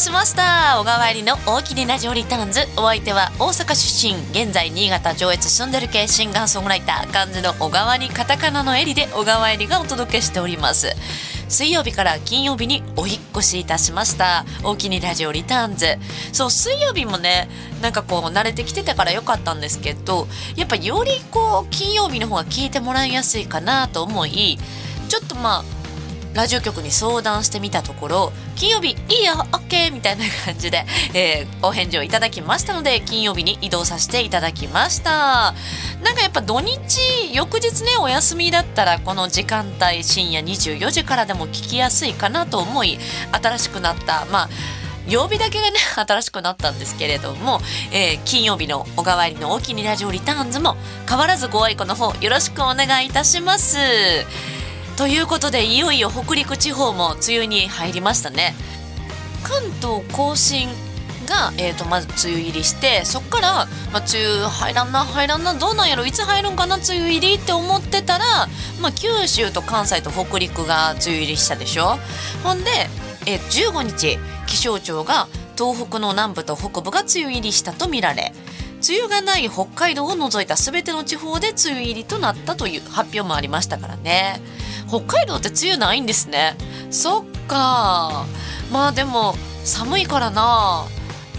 [0.00, 0.80] しました。
[0.80, 2.60] 小川入りの大きなラジオリターンズ。
[2.78, 10.96] お相手は大阪出身現在新潟上越住んでる系シンガーソングライター漢字の小川にカタカナのエリで小川入りがお届けしております。
[11.50, 14.46] 水曜日から金曜日にお引越しいたしました。
[14.64, 15.98] 大きにラジオリターンズ。
[16.32, 17.50] そう水曜日もね
[17.82, 24.58] なんかこう慣れてきてたからよかったんですけどやっぱよりこう金曜日の方が聞いてもらいやすいかなと思い
[25.10, 25.79] ちょっとまあ
[26.34, 30.84] ラジオ局に相談してみたところ金曜日いいよ OK みたいな感じで、
[31.14, 35.54] えー、お返事をいただきましたので金曜日に移動させていただきました
[36.02, 36.78] なんかやっぱ土日
[37.32, 42.98] 翌日ねお休みだったらこの時間帯深夜24時からでも聞きやすいかなと思い
[43.32, 44.48] 新しくなったまあ
[45.08, 50.76] 曜日だけがね 新しくなったんですけれども、えー、金曜日のおかわりの大きにラジオリターンズも
[51.08, 53.76] 変わらずご愛顧の方よろしくお願いいたします。
[55.00, 58.54] ということでいよいよ北陸地方も梅雨に入りましたね
[59.42, 60.68] 関東甲信
[61.26, 63.52] が、えーと、まず梅雨入りしてそっから、
[63.94, 68.24] まあ、梅雨入らんな入らんなどうなんやろいつ入るんかな梅雨入りって思ってたら、
[68.82, 71.96] まあ、九州と関西と北陸が梅雨入りしたでしょ
[72.44, 72.70] ほんで、
[73.26, 78.34] えー、15日気象庁が東北の南部と北部が梅雨入りしたとみられ
[78.86, 84.42] 梅雨がない北海道を除いた全ての地方で梅雨入りとなったという発表もありましたからね。
[84.90, 86.56] 北海道って梅雨ないんですね。
[86.90, 88.26] そっか。
[88.72, 90.84] まあでも寒いからな。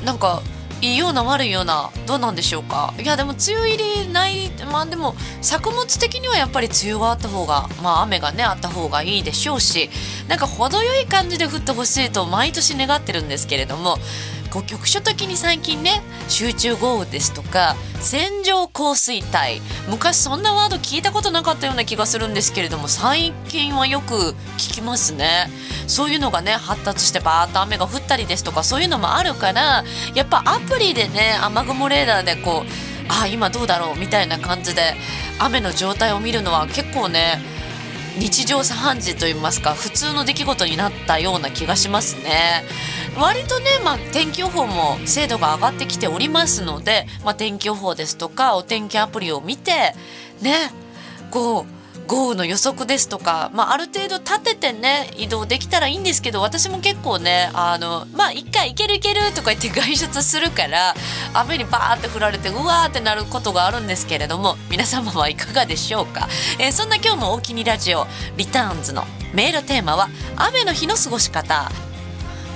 [0.06, 0.42] なんか
[0.82, 2.94] いいような悪いようなどうなんでしょうか。
[2.98, 9.90] いやでも梅雨入りないまあでも作物的にはやっぱり梅雨があった方がまあ雨がねあった方がいいでしょうし
[10.28, 13.98] なんか程よい感じで降ってほしいと毎年願ってるんですけれども
[14.52, 24.14] こう局所的に最近ね集中豪雨ですとか線状降水帯昔そんなワード聞いたことなかったような気がするんですけれども最近はよく
[24.58, 25.48] 聞きますね。
[25.88, 29.84] そういうのがね発達してバーッと雨が降ったりですとかそういうのもあるから
[30.16, 34.94] やっぱアプリでね雨雲レーダーでこうあ今どうだろうみたいな感じで
[35.40, 37.40] 雨の状態を見るのは結構ね
[38.20, 42.64] 日常茶飯事といいますか普通の出来事になったような気がしますね。
[43.18, 49.94] 割とね、まあ、天気予報も精度が上がってきておりますので、まあ、天気予報ですとかお天気アプリを見て
[50.42, 50.72] ね
[51.30, 60.96] こう豪雨の予測ですとか、まあ、ある程度立ててね移動できたらいいんですけど私も結構ねあのまあ一回行ける行けるとか言って 外出するから
[61.34, 66.28] 雨にバーって降られてうわーってなることがあるんですけれども皆様はいかがでしょうか、
[66.60, 68.08] えー、そんな今日の「大きにラジオ
[68.38, 71.72] リターンズ」のメールテーマは「雨の日の過ごし方」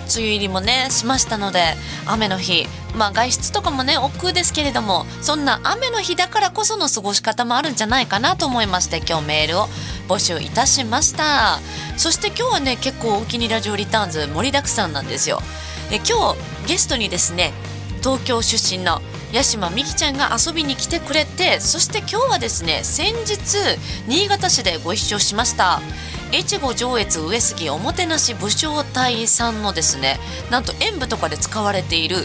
[0.06, 2.68] 梅雨入りもねしましたので雨の日。
[2.96, 9.68] まあ外出とかもね億劫ですけれどもそんな雨の日だからこその過ごし方もあるんじゃないかなと思いまして今日メールを
[10.08, 11.60] 募集いたしました。
[11.98, 15.42] そして今日はね結構お気にラジオリターンズ盛りだくさんなんですよ。
[15.92, 17.52] え今日ゲストにですね
[18.00, 19.02] 東京出身の
[19.36, 23.58] 八島美希ちゃんが遊びに来てくれてそして今日はですね先日
[24.08, 25.82] 新潟市でご一緒しました。
[26.34, 30.18] 越後上越上杉おもてなし武将隊さんのですね
[30.50, 32.16] なんと演舞とかで使われている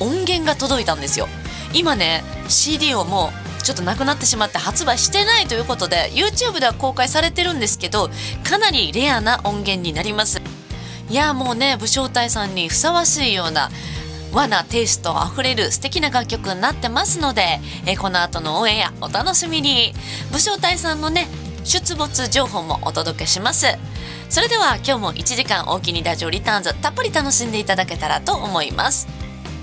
[0.00, 1.28] 音源が届いたんですよ。
[1.72, 8.10] 今ね CD をもうちょっとなくなってしまって発売してないということで YouTube では公開されてるんですけど
[8.44, 10.40] かなりレアな音源になります。
[11.08, 13.70] いやもうね武将隊さんにふさわしいような
[14.32, 19.92] 和なテイストあふれる素敵な楽曲になってますのでえこの後のオンエアお楽しみに。
[20.32, 21.26] 武将隊さんのね
[21.64, 23.66] 出没情報もお届けします。
[24.28, 29.08] それでは今日も1時間大きにラジオリターンズたっぷり楽しんでいただけたらと思います。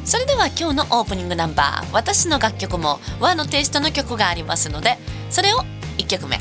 [0.05, 4.97] それでは今日のオープニングナンバー私の楽曲も和のテイストの曲がありますので
[5.29, 5.59] それを
[5.97, 6.39] 1曲目。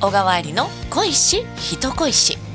[0.00, 2.47] 小川入りの恋し人恋し。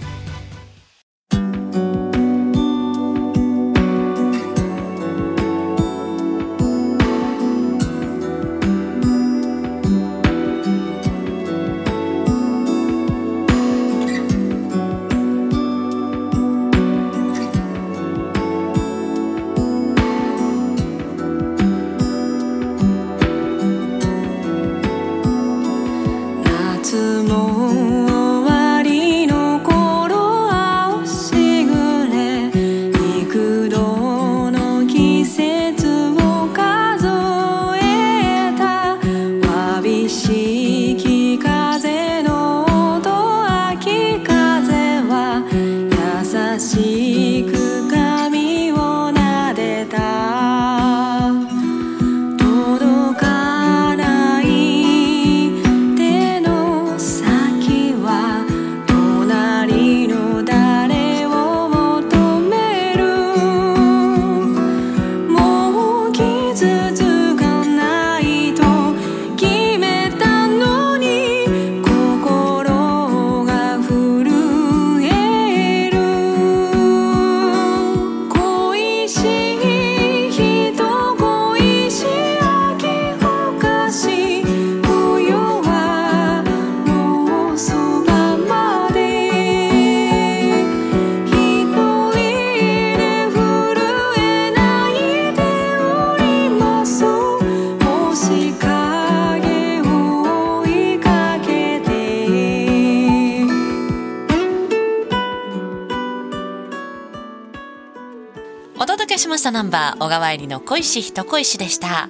[109.51, 112.09] ナンバー小川入りの恋し人恋しでした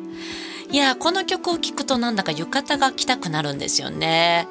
[0.71, 4.47] いやこの曲を聴くとなんだか浴衣が着たくなるんですよね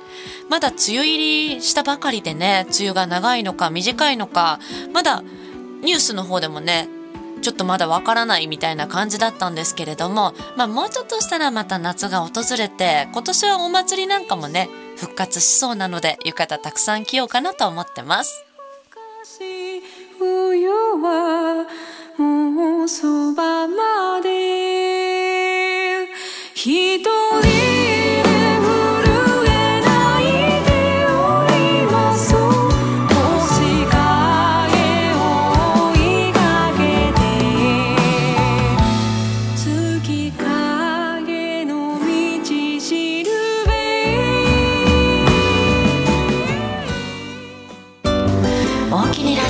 [0.49, 4.61] まだ梅雨入りしたばかりでね梅雨が長いのか短いのか
[4.93, 5.23] まだ
[5.82, 6.88] ニュースの方でもね
[7.43, 18.44] ちょっとまだわからないみたいな感じだったんですけれども、まあ、もうちょっとしたらまた夏が訪れて今年はお祭りなんかもね復活しそうなので浴衣たくさん着ようかなと思ってます。
[22.22, 26.06] 冬はもうそばまで。
[26.54, 27.62] 一人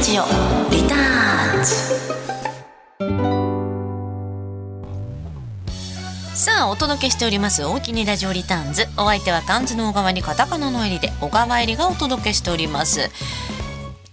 [0.02, 0.51] ジオ
[6.42, 8.88] さあお届けしております大きにラジオリターンズ。
[8.96, 13.12] お相手は漢字の小川にカタカナの襟で小川入りがお届けしております。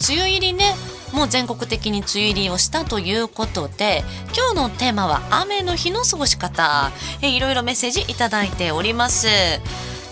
[0.07, 0.75] 梅雨入りね
[1.11, 4.03] もう全国的に梅雨入りをしたということで
[4.37, 6.91] 今日のテーマは雨の日の過ごし方。
[7.23, 9.25] えいろいろメッセージいただいております。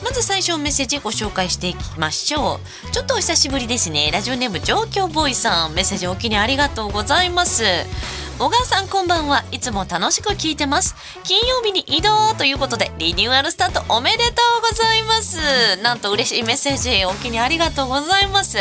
[0.04, 2.92] まず最初メッセージご紹介していきましょう。
[2.94, 4.10] ちょっとお久しぶりですね。
[4.12, 5.76] ラジオネーム状況ボーイさん。
[5.76, 7.64] メッセージおきにありがとうございます。
[8.40, 9.44] 小川さんこんばんは。
[9.52, 10.96] いつも楽しく聞いてます。
[11.24, 15.82] 金曜日に移動ということでリニューアルスタートおめでとうございます。
[15.82, 18.60] なんと嬉しいメッセージお気にありがとうございます。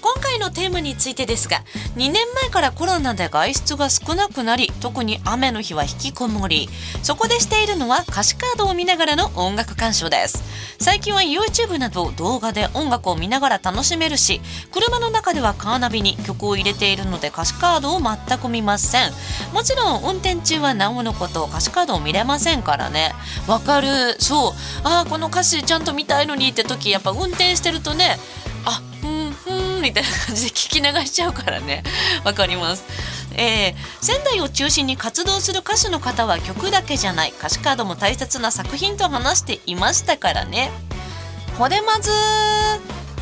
[0.00, 1.64] 今回のテーマについてですが
[1.96, 6.68] 2年前からコロナで外出が少なくなり特に雨の日は引きこもり。
[7.02, 10.42] そこでしているのは歌詞カードを見ながらの音楽鑑賞です。
[10.80, 14.40] 最近は YouTube など動画で音楽を見ながら楽しめるし
[14.72, 19.10] 車の中ではカーナビに曲を入れているので歌詞カードを全く見ません。
[19.52, 23.12] もちろん運転中はなおのこと歌詞カードを見れませんからね。
[23.46, 23.88] わかる。
[24.20, 24.52] そう。
[24.84, 28.18] ああこの歌詞ちゃんと見たいのにって時やっぱ運転してるとね
[28.64, 28.80] あ
[29.78, 31.82] んみたいな感じで聞き流しちゃうからね。
[32.24, 32.84] わかります。
[33.34, 37.34] えー、仙台を中心に活動する歌手の方は曲だけじゃない。
[37.38, 40.70] 歌詞カードも大切な作品と話していましたからね。
[41.58, 42.10] ほでまず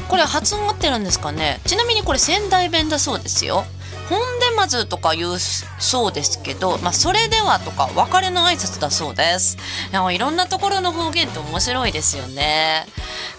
[0.08, 1.60] これ発音合ってるんですかね。
[1.66, 3.66] ちなみにこれ仙台弁だそうですよ。
[4.08, 9.56] ほんでまずとか言うそうですけど、まあ、それではとか別れの挨拶だそうです。
[9.92, 12.86] いいろんなところの方言って面白いですよね。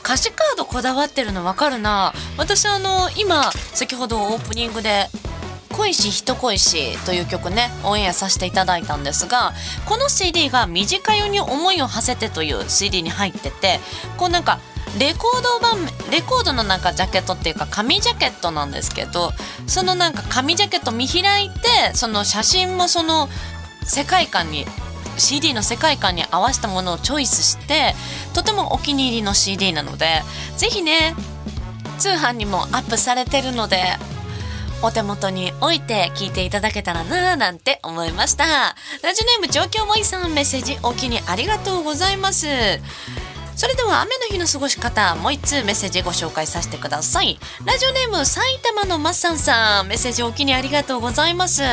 [0.04, 2.14] 歌詞カードこだわってるの分かるな。
[2.38, 5.08] 私あの今先ほどオープニングで
[5.78, 9.54] 恋し人恋しという曲ねオンエアさせていただいたんですが
[9.86, 13.80] この CD が短湯に思いを馳せてという CD に入ってて
[14.18, 14.60] こうなんか
[15.00, 19.32] レコード版レコードのなんかジャケットっていうか紙ジャケットなんですけど
[19.68, 21.60] そのなんか紙ジャケット見開いて
[21.94, 23.28] その写真もその
[23.84, 24.66] 世界観に
[25.18, 27.94] CD の世界観に合わせたものをチョイスして
[28.34, 30.22] とてもお気に入りの CD なので
[30.58, 31.16] 是非ね
[31.98, 33.84] 通販にもアップされてるので
[34.84, 38.46] お手元に置いて聞いていただけたらなぁなんて思いました。
[39.02, 42.46] ラジオネーム状況もいさんメッセージお気にありがとうございます。
[43.58, 47.40] それでは雨の日の過ごし方もう一通メッセージご紹介させてください。
[47.66, 51.64] ラジオネーム埼玉のマッサンさんメッセージお気にありがとうございます。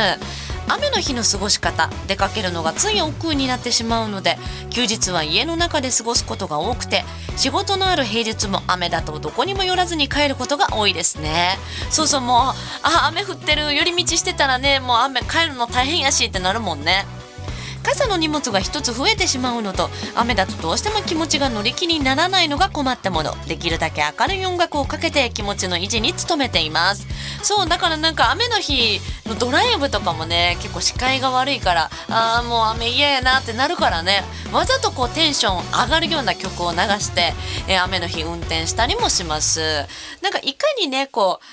[0.66, 4.38] 雨の日の過ごし方出かけるのがつい億劫になってしまうので
[4.70, 7.04] 休日は家の中で過ごすことが多くて
[7.36, 11.58] 仕事のある平日も雨だとどこにも寄らずに帰ることが多いですね。
[11.90, 12.38] そうそうもう
[12.82, 17.04] あ雨降ってる寄り道してたらねもう雨帰るの大変やしってなるもんね。
[17.84, 23.34] 傘の荷物が1つ増えてしまうのと雨だとどうしても気持ちが乗り気にならないのが困ったもの。
[23.46, 27.06] できるだけ明るい音楽をかけて気持ちの維持に努めています。
[27.42, 34.22] そうだからなんか雨の日のドライブとかもね結構視界が悪いからあーもう雨嫌やなってなるからね。
[34.52, 37.34] わざとこうテンション上がるような曲を流して、
[37.68, 39.60] えー、雨の日運転したりもします。
[40.22, 41.44] なんかいかにねこう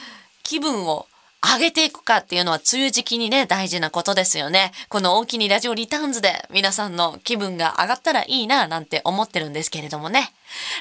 [0.44, 1.08] 気分を
[1.44, 4.72] 上げていくかっていうのは梅雨時期にね、大事なことですよね。
[4.90, 10.34] この大きにラジオリターンズで皆さんの気分が上がったらいいななんて思ってるんですけれどもね。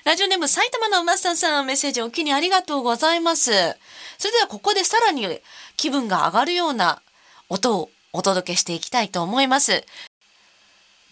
[0.04, 3.52] ラジオネーム埼玉のマスターさんメッセージお気にありがとうございます。
[4.18, 5.26] それではここでさらに
[5.76, 7.00] 気分が上がるような
[7.48, 9.84] 音をお届けしていきたいと思います。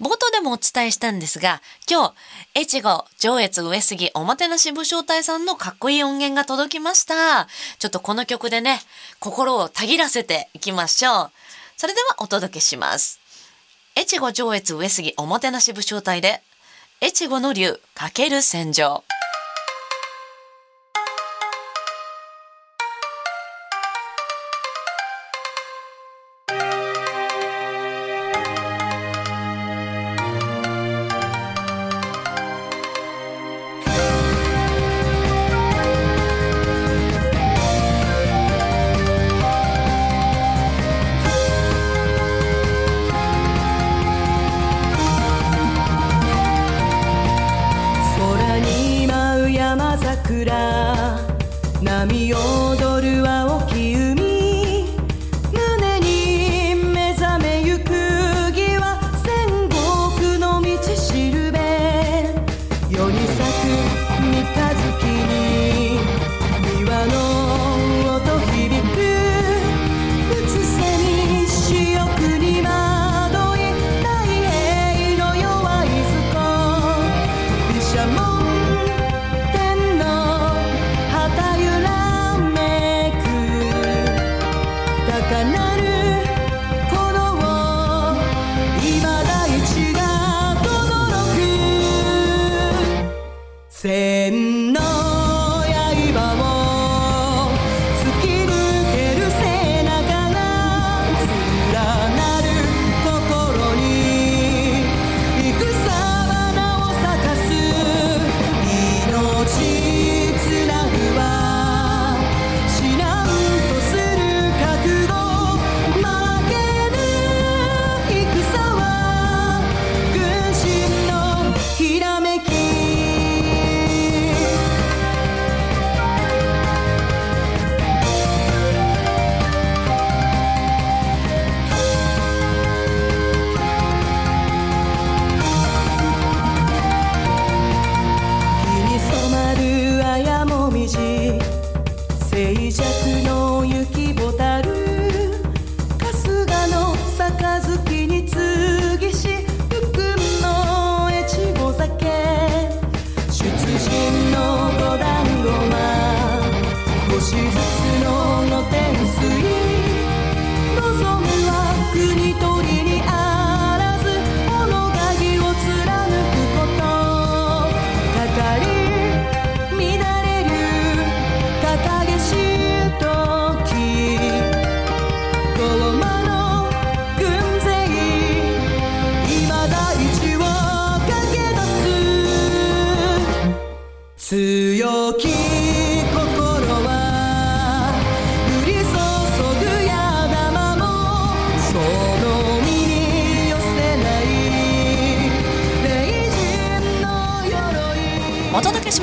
[0.01, 2.15] 冒頭でもお伝えしたんですが、今
[2.55, 7.49] 日、越後、上越上杉おもてなし武将隊さんのかっこいい音源が届きました。
[7.81, 8.81] ちょっとこの曲でね、
[9.19, 11.31] 心をたぎらせていきましょう。
[11.77, 13.19] それではお届けします。
[13.99, 16.43] 越後上越上杉おもてなし武将隊で、
[17.03, 19.03] 越後の竜かける戦場。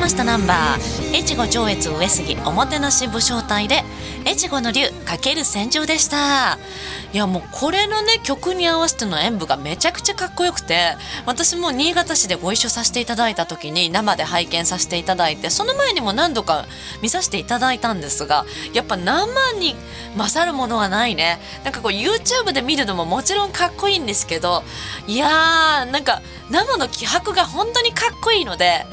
[0.05, 3.81] ましたナンバー越後上越上杉おもてなし武将隊で
[4.27, 6.59] 越後の竜かける戦場でした。
[7.11, 10.95] いやもうこれのね曲に合わせての演舞がめちゃくちゃかっこよくて
[11.25, 16.65] 私も新潟市でご一緒させていただいた時に生で拝見させていただいてその前にも何度か
[17.01, 19.75] 見させていただいたんですがやっぱ生に
[20.17, 21.39] 勝るものはないね。
[21.63, 24.61] なんかこう YouTube で見るのももちろんかっこいいんですけど
[25.07, 26.21] いやーなんか
[26.51, 28.85] 生の気迫が本当にかっこいいので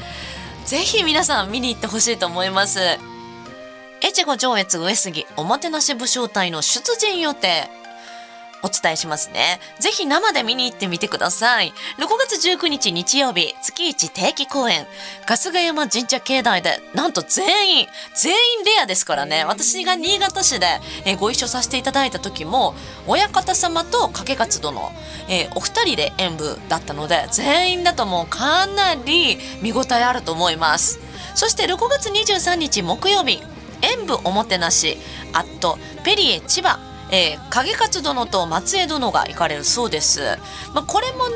[0.65, 2.79] ぜひ皆さん見に行ってほしいと思います。
[4.03, 7.69] 越後上越上杉おもてなし武将隊の出陣予定。
[8.63, 9.59] お伝えしますね。
[9.79, 11.73] ぜひ生で見に行ってみてください。
[11.99, 14.87] 6月19日日曜日、月一定期公演、
[15.27, 19.43] 春日山神社境内で、なんと全員、全員レアですからね。
[19.43, 22.73] 私が新潟市で、えご一緒させていただいた時も、
[23.05, 24.91] 親方様と掛け勝殿、
[25.27, 30.99] えーお二人で演舞だったので、全員だともうかなり見応えあると思います。
[31.35, 33.41] そして6月23日木曜日、
[33.81, 34.97] 演舞おもてなし、
[35.33, 36.79] アットペリエ千葉、
[37.13, 40.21] えー、影勝殿と松江殿が行かれるそうです。
[40.73, 41.35] まあ、これもね、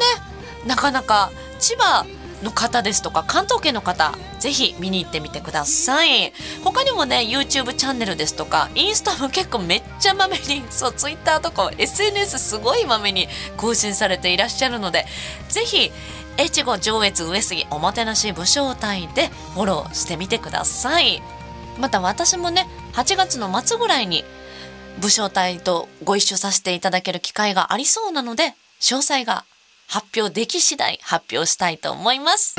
[0.65, 2.05] なかなか千葉
[2.43, 15.05] の方ですとか関東圏の方ぜひ見に行ってみてください他にもね YouTube チャンネルですとかインスタも結構めっちゃまめにそう Twitter とか SNS すごいまめに更新されていらっしゃるので
[15.49, 15.91] ぜひ
[16.39, 21.23] 越後上越上杉おもてなし武将隊でフォローしてみてください
[21.79, 24.23] また私もね8月の末ぐらいに
[25.01, 29.45] 武将隊とご一緒させていただける機会がありそうなので詳細が
[29.87, 32.55] 発表でき次第発表したいと思います。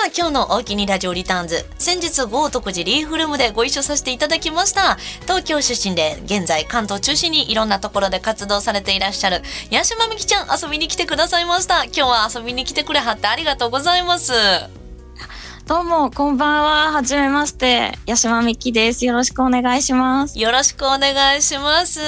[0.00, 14.32] は今日の大きにラジオリターンズ先日豪徳寺リーフルームでご一緒させていただきました東京出身で現在関東中心にいろんなところで活動されていらっしゃる八島美希ちゃん遊びに来てくださいました今日は遊びに来てくれはってありがとうございます
[15.66, 16.90] どうも、こんばんは。
[16.90, 17.92] はじめまして。
[18.08, 19.06] 八島美希です。
[19.06, 20.36] よろしくお願いします。
[20.36, 22.00] よろしくお願いします。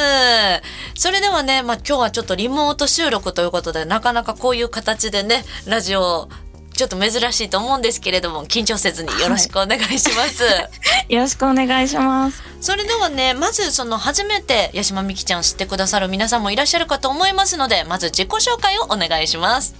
[0.96, 6.28] それではね、まあ、今日はちょっとリモート収録ということで、なかなかこういう形でね、ラジオ、
[6.72, 10.42] ちょっと珍しいと思うんですけれども、緊張せずによろしくお願いします。
[11.08, 12.42] よろしくお願いします。
[12.60, 19.74] それではね、まずその初めて八島美希ちゃん知ってくださる皆さんもいらっしゃるかと思いますので、まず自己紹介をお願いします。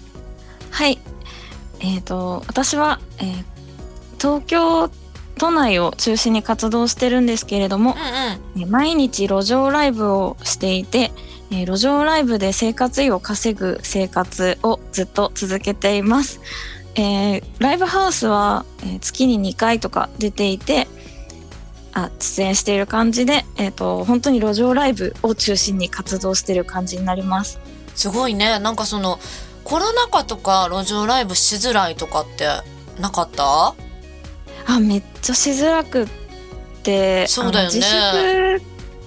[0.71, 0.99] はい。
[1.81, 3.45] えっ、と、私は、えー
[4.23, 4.89] 東京
[5.37, 11.11] 都内を中心に活動してるんですけれどもう、んうんえー毎日路上ライブをしていて、
[11.51, 16.41] えー路上ライブで生活費を稼ぐ生活をずっと続けています。
[16.95, 20.87] えーライブハウスは、えー月に2回とか出ていて、
[21.95, 27.59] あ出演している感じで、えっ、と、本当に路上ライブを中心に活動している感じになります。
[27.95, 28.59] すごいね。
[28.59, 29.19] なんかその
[29.65, 32.47] コロナ禍とか路上ライブしづらいとかって
[33.01, 33.75] なかった？
[34.67, 36.09] あめっちゃしづらくっ
[36.83, 38.61] てそうだよね。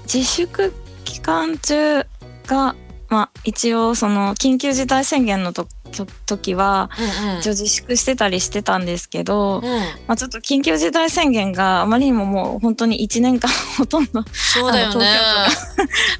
[0.06, 2.06] 自粛期間中
[2.48, 2.76] が
[3.10, 6.90] まあ一応その緊急事態宣言のとと時は
[7.24, 7.40] うんうん。
[7.40, 9.64] 一応自粛してたりしてたんですけど、うん。
[10.08, 15.06] まあ、ちょっと緊急事態宣言があまりにももう本当に1年間ほとんどそうだよね。
[15.06, 15.48] あ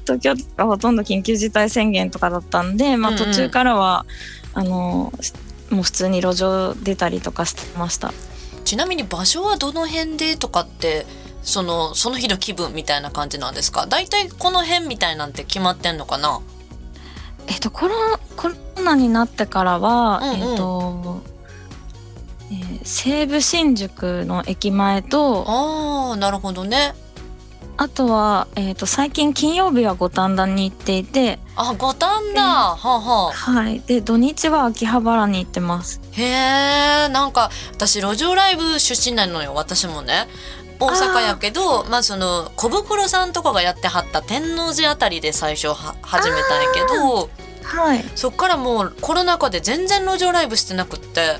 [0.06, 3.24] 東京都がほとんど緊急事態宣言とかだったんで、まあ、うんうん。
[3.26, 4.06] 途中からは、
[4.54, 5.12] あの
[5.70, 8.14] もう普通に路上出たりとかしてました。
[8.64, 11.06] ちなみに場所はどの辺でとかって
[11.42, 13.86] そのその日の気分みたいな感じなんですか？
[13.86, 16.40] 大体この辺みたいなんて決まってんのかな？
[17.48, 17.94] えっとコロ
[18.36, 20.50] コロナになってからは、うんうん。
[20.50, 21.22] えっと、
[22.50, 26.94] えー西武新宿の駅前とあーなるほどね。
[27.78, 31.96] あとは、えっと最近金曜日は五反田に行っていて、あ五反
[32.34, 33.32] 田、はあはあ。
[33.32, 36.00] はい、で土日は秋葉原に行ってます。
[36.12, 40.26] へえんか私路上ライブ出身なのよ私もね
[40.78, 47.30] 大阪やけどまあその小袋さんとかがやってはった天王寺あたりで最初は始めたんやけど
[47.66, 51.38] はい、そっからもうコロナ禍で全然路上ライブしてなくって。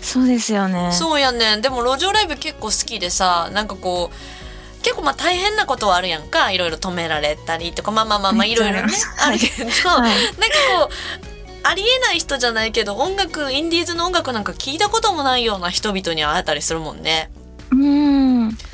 [0.00, 0.92] そうですよね。
[0.92, 1.60] そうやねん。
[1.60, 6.50] でも路上ライブ結構好きでさなんかこう結構まあ大変なことはあるやんか。
[6.52, 10.10] いろいろ止められたりとかまあまあまあまあいろいろねあるけど、はい。
[10.10, 17.30] なんかこうありえない人じゃないけど音楽インディーズの音楽なんか聞いたこともないような人々に会えたりするもんね。
[17.72, 18.15] うーん、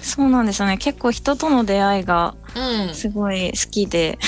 [0.02, 0.78] そうなんですよね。
[0.78, 4.18] 結構人との出会いがうすごい好きで、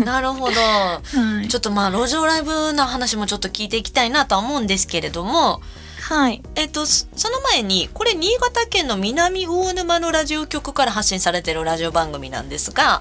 [0.00, 0.54] ん、なるほど。
[0.60, 1.00] は
[1.44, 1.48] い。
[1.48, 5.60] ちょっとまあ路上ライブの話もちょっと聞いていきたいなとは思うんですけれども。
[6.00, 13.00] はい、えっとそその前にこれ新潟県の南魚沼のラジオ局から発信されてるラジオ番組なんですが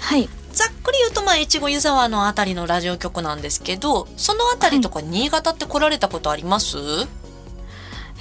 [0.00, 0.28] はい。
[0.52, 6.76] ざっくり言うとまあ越後湯沢のあたりのラジオ局なんですけどそのあたりとか新潟って来られたことあります、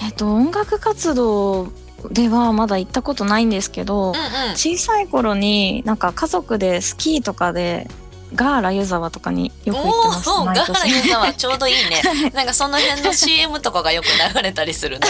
[0.01, 1.73] えっと音楽活動
[2.09, 4.21] ではまだ行ったことないんですけど、うんうん
[4.55, 7.87] 小さい頃になんか家族でスキーとかで
[8.33, 12.01] ガーラ湯沢とかによく行ってますガ毎ーラ年ユーザーはちょうどいいね。
[12.33, 15.07] なんかその辺の CM とかがよく流れたりするね。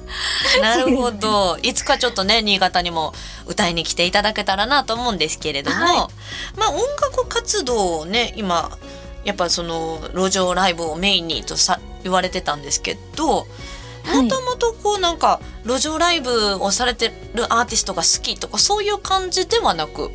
[0.62, 1.58] なるほど。
[1.62, 3.12] いつかちょっとね、新潟にも
[3.46, 6.10] 歌いに来ていただけたらなと思うんですけれども、は
[6.56, 8.70] まあ音楽活動をね、今、
[9.24, 13.46] やっぱその路上ライブをメインにとさ言われてたんですけど、はい
[14.06, 20.10] もともとこうなんか路上ライブをされてるアーティストが好きとかそういう感じではなく、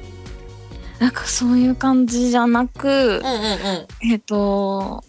[1.00, 4.12] なんかそういう感じじゃなくうん、うんうん。
[4.12, 5.04] えっと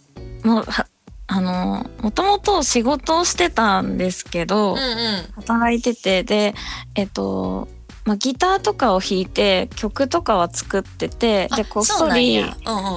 [0.44, 0.86] もうは
[1.26, 5.42] あのもともと仕事をしてたんですけど、うんうん。
[5.42, 6.54] 働いててで
[6.94, 7.68] えっと
[8.06, 12.40] まあ、ギターとかを弾いて曲とかは作っててでこっそり。
[12.40, 12.52] うんうん。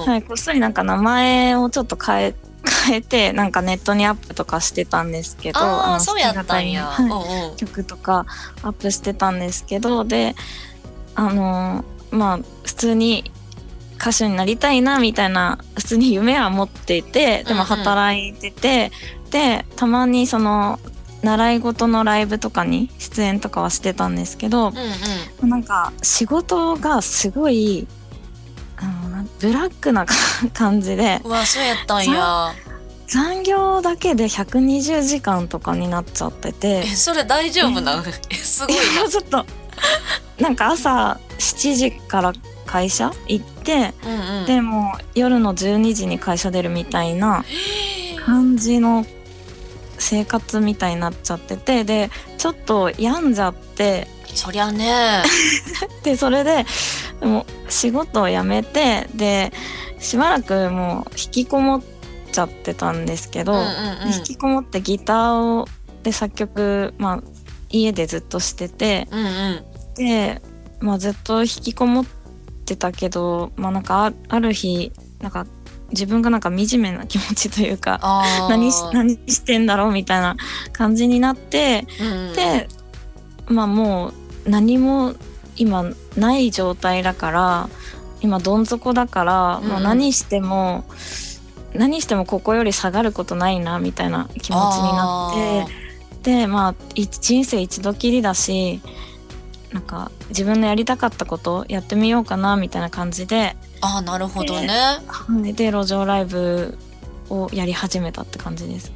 [0.06, 2.34] はい、こっそりなんか名前をちょっと変え
[2.86, 6.90] 変えてなんかネットにアップとかしてたんですけどああ、のそうやったんや。
[7.56, 8.26] 曲とか
[8.62, 10.34] アップしてたんですけどで
[11.14, 13.30] あのまあ普通に
[13.96, 18.90] 歌手になりたいなみたいな普通に夢は持っていてでもうんうん働いてて、
[19.30, 20.78] でたまにその
[21.22, 24.74] 習い事のライブとかに出演とかはしてたんですけど、うん
[25.42, 25.48] うん。
[25.48, 27.86] なんか仕事がすごい
[29.44, 30.06] ブラックな
[30.54, 32.54] 感じでうわ、そうやったんや。
[33.06, 38.02] 残業だけで120時間とかになっちゃっててえ、それ大丈夫なの？
[38.30, 39.44] えすごいいやちょっと
[40.40, 42.32] なんか朝7時から
[42.64, 43.92] 会社行って、な。
[44.06, 44.46] うんうん。
[44.46, 47.44] でもう夜の12時に会社出るみたいな
[48.24, 49.04] 感じの
[49.98, 55.22] 生活みたいになっちゃっててでちょっと病んじゃってそりゃね。
[56.02, 56.64] でそれで
[57.22, 59.52] もう仕事を辞めてで
[59.98, 61.82] しばらくもう引きこもっ
[62.30, 64.14] ちゃってたんですけど、うんうんうん。
[64.14, 65.66] 引きこもってギターを
[66.02, 67.22] で作曲、まあ、
[67.70, 69.64] 家でずっとしててうんうん。
[69.94, 70.40] で、
[70.80, 72.06] まあ、ずっと引きこもっ
[72.64, 75.46] てたけど、まあ、なんかあある日なんか
[75.90, 78.00] 自分がなんか惨めな気持ちというか
[78.48, 80.36] 何してんだろうみたいな
[80.72, 82.68] 感じになってうんうん、で
[83.46, 84.12] まあも
[84.46, 85.14] う何も
[85.56, 85.84] 今
[86.16, 87.68] ない状態だから
[88.20, 90.84] 今どん底だから、うんもう何しても
[91.74, 95.66] 何してもここより下がることないなみたいな気持ちになっ
[96.22, 98.80] てでまあい人生一度きりだし
[99.72, 104.68] なんか自分のやりたかったことやってみようかなみたいな感じであーなるほどね。
[104.68, 105.00] は
[105.46, 106.78] いで路上ライブ
[107.28, 108.92] をやり始めたって感じです。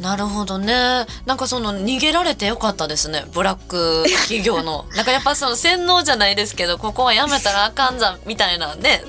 [0.00, 1.06] なるほどね。
[1.24, 3.24] なんかその逃げられてよかったですね。
[3.32, 4.84] ブラック企業の。
[4.94, 9.02] なんかやっぱその洗脳じゃないですけどここはやめたらあかんざみたいなね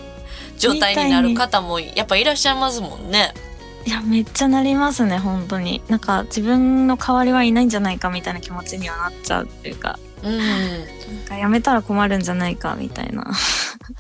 [0.58, 3.34] 状態になる方もやっぱいらっしゃいますもんね。
[3.86, 5.82] いやめっちゃなりますね本当に。
[5.88, 10.38] なんか自分の代わりはいないんじゃないかみたいな気持ちにはなっちゃうっていうかうん。
[10.40, 10.88] なん
[11.28, 13.32] かやめたら困るんじゃないかみたいな。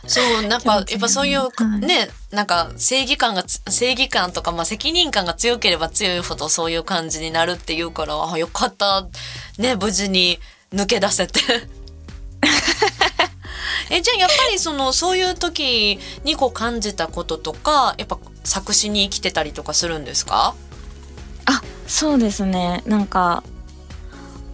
[0.07, 9.07] そうなんか やっぱそういうはいねなんか正義感がつ正義感とか、まあ、責任感が強ければ強いほどそういう感じになるっていうからあよかった。
[9.57, 10.39] ね無事に
[10.73, 11.39] 抜け出せて。
[13.89, 20.55] えじゃあやっぱりそのそういう時にこう感じたこととかやっぱ作詞に生きてたりとかするんですか？
[21.45, 22.83] あそうですね。
[22.85, 23.43] なんか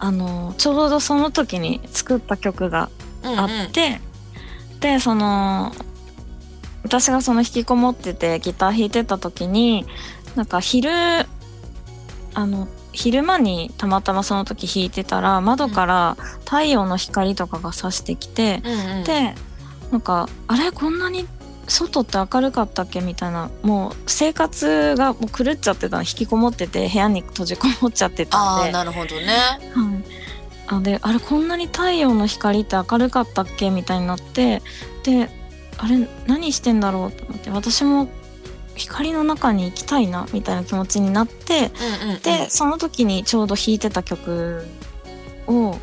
[0.06, 2.90] あのちょうどその時に作った曲が
[3.24, 3.40] うんうん。
[3.40, 4.02] あって、
[4.82, 5.72] でその
[6.84, 9.86] 私がその引きこもっててギター弾いてた時に
[10.36, 10.90] なんか昼
[12.34, 19.04] あの昼間にたまたまその時弾いてたら窓から太陽の光とかが差してきて、うんうん。
[19.06, 19.36] で
[19.90, 20.74] なんかあれ？
[20.74, 21.26] こんなに
[21.68, 23.02] 外って明るかったっけ？
[23.02, 23.50] みたいな。
[23.62, 25.98] もう生活がもう狂っちゃってた。
[25.98, 28.66] の引きこもってて部屋に閉じこもっちゃってたんで。
[28.68, 29.28] ああなるほどね。
[29.28, 30.04] はい、
[30.68, 33.70] あであれこんなに太陽の光って明るかったっけ？
[33.70, 34.62] みたいになって。
[35.04, 35.30] で
[35.78, 37.12] あれ何してんだろう？
[37.12, 37.50] と思って。
[37.50, 38.08] 私も
[38.76, 41.72] 光の中に行きたいなみたいな気持ちになって。
[42.02, 44.66] うんうんうん、でその時にちょうど弾いてた曲
[45.48, 45.78] を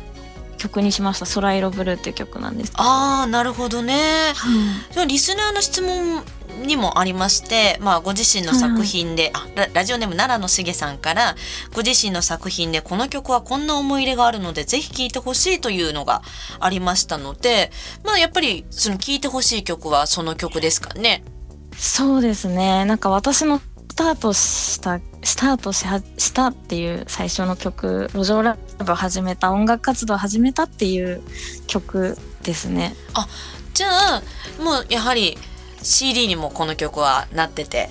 [0.61, 2.73] 曲にしました「空色ブルー」っていう曲なんです。
[2.75, 4.33] ああなるほどね。
[4.35, 4.47] は
[4.89, 6.23] いでもリスナーの質問
[6.61, 11.35] にもありまして、まあ、ご自身の作品で、あララジオネーム奈良のしげさんから
[11.73, 16.21] ご自身の作品でこの曲はこんな思い入れがあるのでぜひ聴いてほしいというのが
[16.59, 17.71] ありましたので
[18.03, 21.23] まあやっぱりその聴いてほしい曲はその曲ですかね。
[21.75, 31.21] そうですねなんか私のスタートしたスタートしはしたっていう最初の曲路上ライブを始めた音楽活動を始めたっていう
[31.67, 32.95] 曲ですね。
[33.73, 34.21] じゃあ
[34.61, 35.37] もうやはり
[35.81, 37.89] CD にもこの曲はなってて。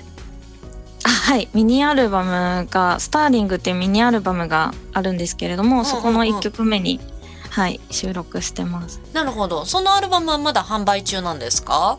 [1.05, 1.49] あはい。
[1.55, 7.01] ミニアルバムが「スターリング」っていうミニアルバムがあるんですけれども、んそこの1曲目に
[7.49, 9.01] はい収録してます。
[9.15, 9.65] なるほど。
[9.65, 11.97] そのアルバムはまだ販売中なんですか？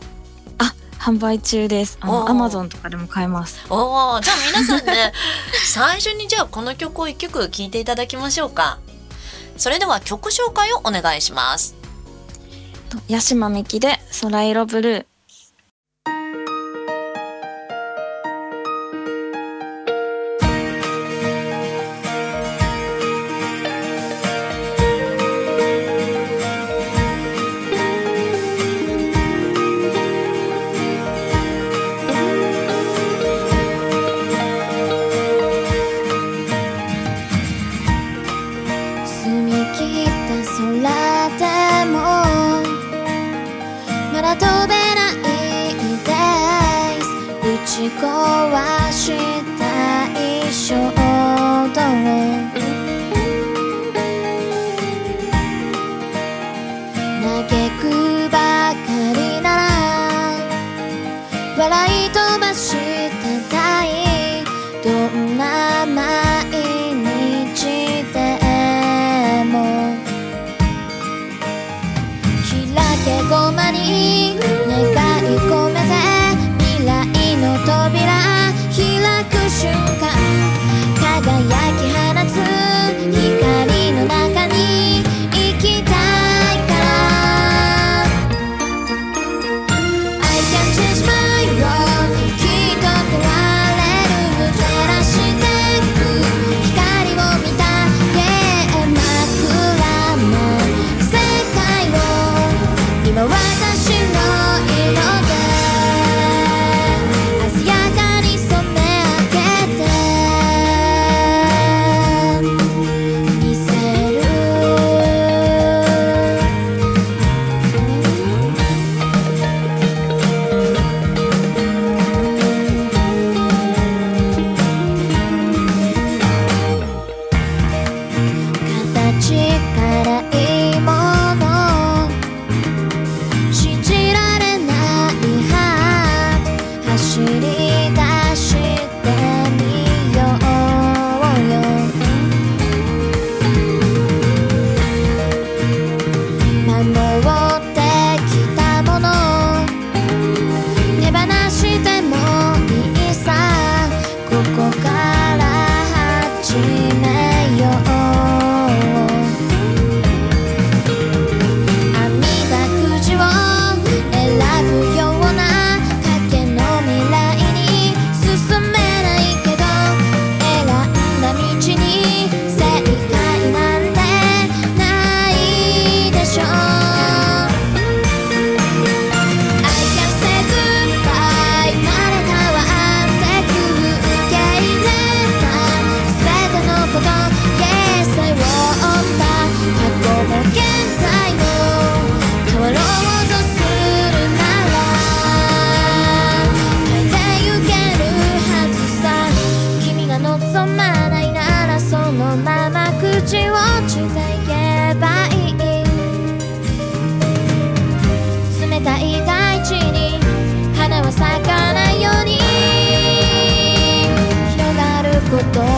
[1.02, 1.98] 販売中です。
[2.00, 3.60] あのアマゾンとかでも買えます。
[3.68, 5.12] おおじゃあ皆さんね
[5.66, 8.78] 最初にじゃあこの曲を一曲聴いていただきましょうか。
[9.56, 11.74] それでは曲紹介をお願いします。
[13.10, 15.06] 八島美希で「空色ブルー」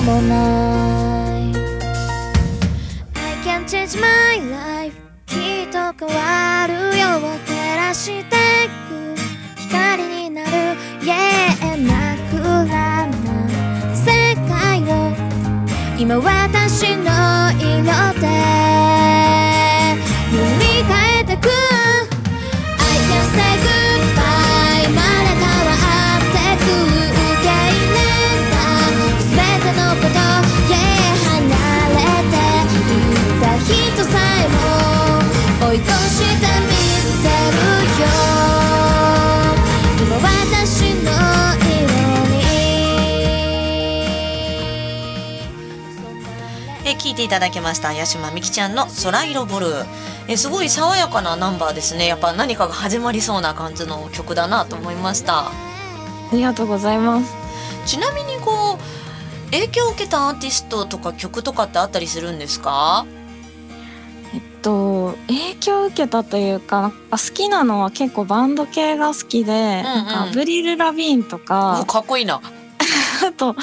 [0.05, 0.35] もな
[1.39, 1.55] い。
[3.15, 4.95] I can change my life
[5.27, 7.05] きっと変わるよ。
[7.47, 8.37] 照らして
[8.89, 9.15] く。
[9.57, 10.51] 光になる。
[11.01, 13.17] Yeah 真っ暗な
[13.95, 14.93] 世界を。
[15.99, 19.24] 今私の色で。
[47.15, 47.95] いていただきました。
[47.95, 49.67] 八島美希ちゃんの「空色ブル。
[49.69, 49.87] ー」
[50.27, 52.07] えすごい爽やかなナンバーですね。
[52.07, 55.47] やっぱ何かが始まりそうな感じの曲だなと思いました。
[55.47, 55.53] あ
[56.33, 57.33] りがとうございます。
[57.87, 63.05] ちなみにこう影響を受けたアーティストとか曲とかってあったりするんですか？
[64.35, 72.41] えっと影響を受けたというか好きなのは結構バンド系が好きで、んなんかアブリル・ラビーンとおかかっこいいな。
[73.29, 73.55] あと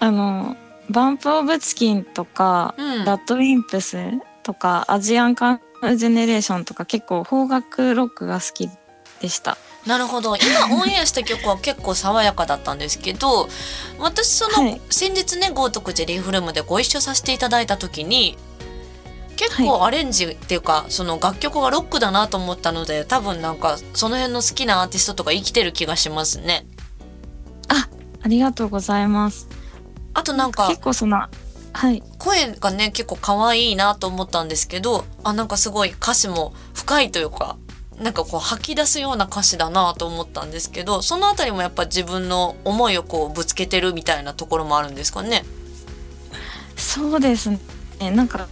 [0.00, 0.56] あの
[0.90, 3.98] バンプ・オブ・チキンとか、うんラッドウィンプス
[4.42, 5.60] とかアジアンカン
[5.96, 8.68] ジェネレーションとか結構邦楽ロックが好き
[9.20, 9.56] でした。
[9.86, 13.48] なるほど今 オンエアした曲は結構爽やかだったんですけど
[13.98, 18.36] 私その、はい先日ね豪徳寺リーフルームでご一緒させていただいた時に
[19.36, 26.66] 結は構アレンジっていうか、その楽曲がロックだなと思ったので多分なんかその辺の好きなアーティストとか生きてる気がしますね。
[28.26, 29.46] ありがとうございます。
[30.18, 31.18] あとなんか結構その
[31.72, 32.02] はい。
[32.18, 37.56] 声がね結構可愛いなと思ったんですけどあなんかすごい歌詞も深いというか
[38.00, 45.44] なんかこう吐き出すような歌詞だなと思ったんですけどそのあたりもやっぱ自分の思いをこうぶつけてるみたいなところもあるんですかね？
[46.76, 47.58] そうですね。
[48.10, 48.48] なんか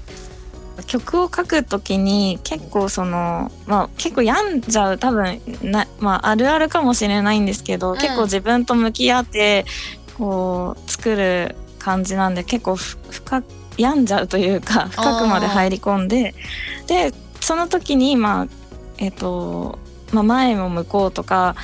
[0.87, 7.99] 曲を書くときに結構そのまあ結構病んじゃう多分な、まあ、あるあるかもしれないんですけど、ん。
[7.99, 9.65] 結構自分と向き合って
[10.19, 13.45] こう作る感じなんで結構ふ深く
[13.77, 16.35] 病んじゃうというか深くまで入り込んで
[16.87, 18.49] でその時にまあ
[18.99, 19.79] えっ、と、
[20.13, 21.57] まあ、前も向こうとか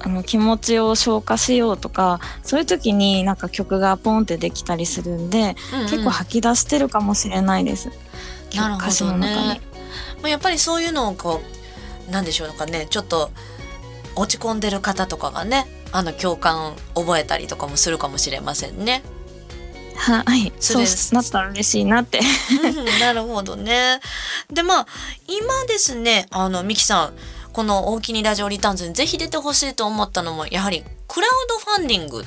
[0.00, 7.90] あの気持ちを消化しようとかそういう時になんか曲がポンってできたりするんで、うんうん結構吐き出してるかもしれないです。
[8.54, 9.60] なるほ歌詞どの中にね。
[10.22, 11.42] まあ、やっぱりそういうのをこ
[12.08, 13.30] うなんでしょうかねちょっと
[14.16, 19.02] 落ち込んでる方とかがねあの共感覚えたりとかもするかもしれませんね。
[19.96, 22.18] はい、そうなったら嬉しいなって。
[22.18, 24.00] うんなるほどね。
[24.52, 24.86] でまあ
[25.28, 27.14] 今ですねあのミキさん
[27.52, 32.24] この大きにラジオリターンズにぜひ出てほしいと思ったのもやはりクラウドファンディング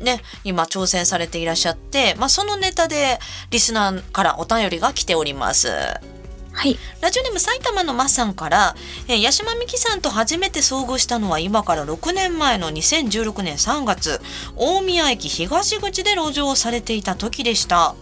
[0.00, 5.68] ね今挑戦されていらっしゃって、まあ、そのネタでリスナーからお便りが来ております。
[6.54, 8.76] はい、ラジオネーム埼玉のマッさんから、
[9.08, 14.20] えー、八島美希さんと初めて遭遇したのは今から6年前の2016年3月
[14.56, 17.94] 大宮駅東口で路上をされていた時でした。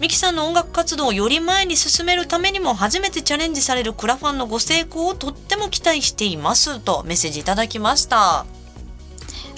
[0.00, 8.40] 美希さんの音楽活動をより前に進めるためにも初めてチャレンジされるクラファンのご成功をとっても期待していますとメッセージいただきました。
[8.40, 8.46] あ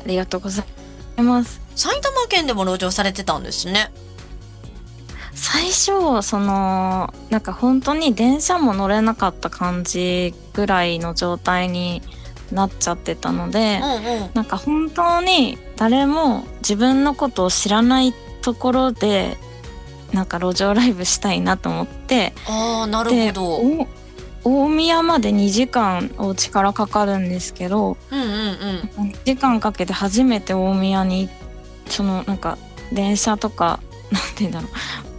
[0.06, 0.62] りがとうござ
[1.18, 1.60] います。
[1.74, 3.90] 埼玉県でも路上されてたんですね
[5.36, 12.02] 最初そのなんか本当に電車も乗れなかった感じぐらいの状態に
[12.50, 14.30] なっちゃってたので、うんうん。
[14.34, 19.36] なんか本当に誰も自分のことを知らないところで
[20.12, 23.44] なんか路上ライブしたいなと思ってああなるでほど。
[23.46, 23.86] お
[24.64, 29.10] 大宮まで2時間お家からかかるんですけどうんうんうん。
[29.10, 31.28] 2時間かけて初めて大宮に
[31.88, 32.56] そのなんか
[32.92, 34.68] 電車とかなんて言うんだろ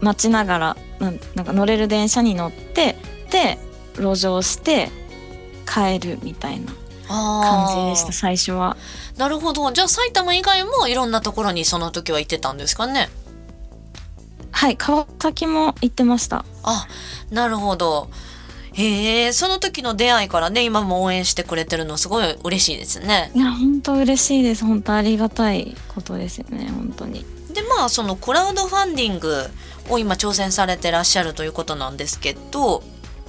[0.02, 2.95] う待ちながらなんなんか乗れる電車に乗って
[3.32, 3.58] で
[3.95, 4.89] 路上して
[5.65, 6.71] 帰るみたいな
[7.08, 8.78] 感じでした最初は。
[9.17, 9.71] なるほど。
[9.71, 13.10] じゃあ埼玉以外もいろんなところにその時は行ってたんですかね？
[14.52, 16.45] はい川崎も行ってました。
[16.63, 16.88] あ、
[17.30, 18.10] なるほど。
[18.73, 23.32] へえ、その時の出会いからね、今も応援してくれてるのすごい嬉しいですね。
[23.34, 27.26] いや本当嬉しいです本当ありがたいことですよね本当に。
[27.58, 29.48] で、まあそのクラウドファンディング
[29.89, 32.84] を今挑戦されてらっしゃるということなんですけど、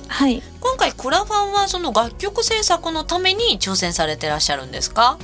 [0.07, 0.43] はい。
[0.61, 5.19] 今回クラファンはその楽曲制作のために挑戦されてらっしゃるんですか？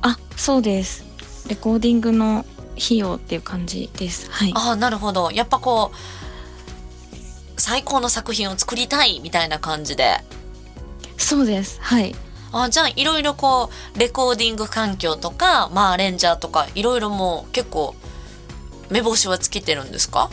[0.00, 1.04] あそうです。
[1.48, 4.30] レコーディングの費用っていう感じです。
[4.30, 4.52] はい。
[4.54, 5.30] ああ、なるほど。
[5.30, 5.96] やっぱこう、
[7.60, 10.18] 最高の作品を作りたいみたいな感じで。
[11.16, 11.78] そうです。
[11.82, 12.14] はい。
[12.50, 17.94] あじゃあいろいろこうレコーディング環境とかまあアレンジャーとかいろいろもう結構
[18.90, 20.30] 目星はつけてるんですか？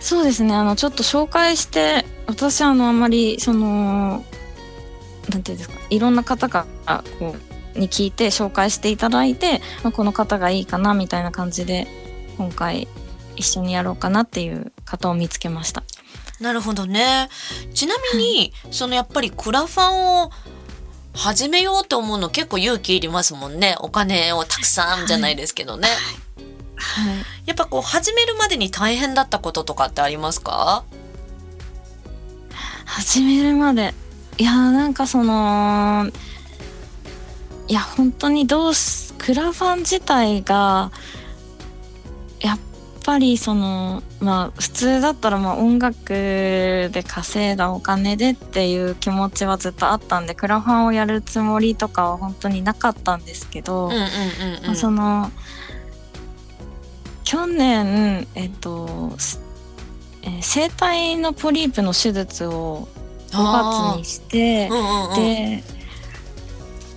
[0.00, 4.24] そうですねあのちょっと紹介して私あのあんまりその
[5.30, 7.34] なんていうんですかいろんな方からこ
[7.74, 11.86] うに聞いて紹介していただいて、まあ、この方がいいかなみたいな感じで
[12.36, 12.86] 今回
[13.36, 15.82] 一緒にやろうかなっていう方を見つけました。
[16.40, 17.28] なるほどね。
[17.74, 20.30] ちなみに、そのやっぱりクラファンを
[21.14, 23.76] 始めようと思うの結構勇気いりますもんね。
[23.80, 25.88] お金をたくさんじゃないですけどね。
[25.88, 25.98] はい、
[27.46, 30.84] やっぱこう始めるまでに大変だったこととかってありますか？
[32.84, 33.94] 始めるまで。
[34.38, 36.10] いやーなんかその
[37.68, 40.90] いや本当にどうすクラファン自体が
[42.40, 42.58] やっ
[43.04, 53.90] ぱりそのまあ普通だったらまあ音楽で稼いだお金でっていう気持ちはずっとあったんでクラファンをやるつもりとかは本当になかったんですけど、
[54.74, 55.30] その
[57.24, 59.40] 去年えっと、す
[60.22, 62.88] えー声帯のポリープの手術を
[63.30, 65.64] 5月にしてうんうんうん、で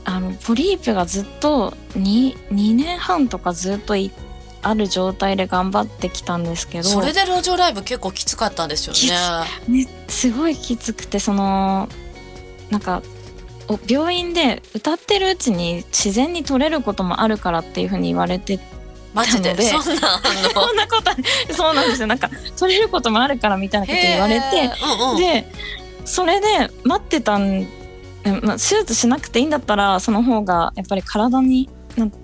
[0.05, 4.11] あのポリープがずっと 2, 2年半とかずっとい
[4.61, 8.93] ある状態で頑張ってきたんですけどそれで路上ライブ結構きつかったんですよ
[9.67, 9.83] ね。
[9.83, 11.89] ね、すごいきつくてその
[12.69, 13.01] なんか
[13.67, 18.59] お病院で歌ってるうちに自然に取れることもあるからっていうふうに言われて
[19.17, 19.55] マジで？
[19.61, 20.21] そんなあ
[20.53, 22.07] そんなことそうなんですよ。
[22.07, 25.51] なんか取れることもあるからみたいなのこと言われてうんうん、で
[26.05, 27.67] それで待ってたん、
[28.25, 31.69] うんまあ、手術しなくていいんだったらその方がやっぱり体に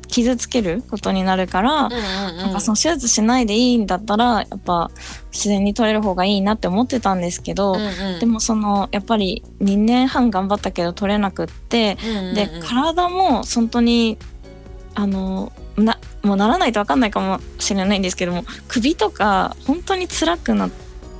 [0.08, 2.00] 傷つけることになるから、うんうんう
[2.34, 2.38] ん。
[2.38, 4.92] なんかその手術しないでいいんだったらやっぱ
[5.32, 8.20] 自然に取れる方がいいなって思ってたんですけど、うんうん。
[8.20, 12.36] でもそのやっぱり2年半頑張ったけど取れなくって、うんうんうん。
[12.36, 14.18] で体も本当に
[14.94, 20.72] あのなもうならないと分かんないかもしれないんですけども首とか本当に辛くなっ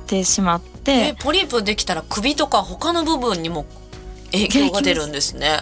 [0.06, 0.92] てしまって。
[0.92, 3.66] えポリープできたら首とか他の部分にも
[4.32, 5.60] 影響が出るんですね。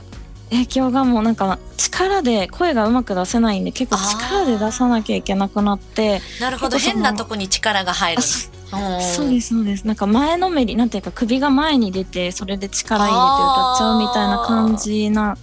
[0.50, 6.78] 影響がもうなんか力で声がうまく出せないんで結構力で出さなきゃいけなくなってなるほど。
[6.78, 9.86] 変なとこに力が入るそうですそうです。
[9.86, 15.36] なんか前のめりなんていうか首が前に出てそれで力入れて歌っちゃうみたいな感じな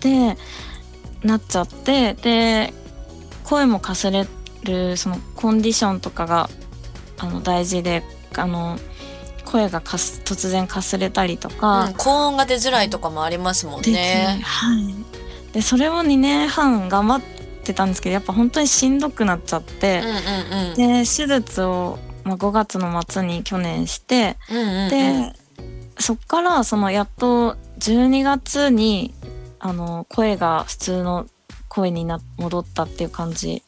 [0.00, 0.36] で
[1.22, 2.74] なっちゃってで
[3.52, 4.26] 声もかすれ
[4.64, 6.48] るそのコンディションとかが
[7.18, 8.02] あの大事で
[8.34, 8.78] あの
[9.44, 14.40] 声がかす突然かすれたりとか、うん高音が出づらいとかもありますもんね。
[14.42, 17.20] はい、でそれを2年半頑張っ
[17.62, 20.74] てたんですけどやっぱ本当にしんどくなっちゃってうん、うんうん。
[20.74, 25.42] で手術を、まあ、5月の末に去年して、うんうんうんで
[25.98, 29.14] そっからそのやっと12月に
[29.60, 31.26] あの声が普通の
[31.72, 33.62] 声にな戻ったっていう感じ。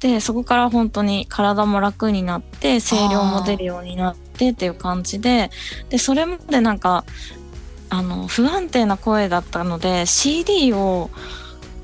[0.00, 5.50] でそこから本当に体も楽になって声量も出るようになってっていう感じで
[5.90, 7.04] でそれまでなんか
[7.88, 11.10] あの不安定な声だったので CD を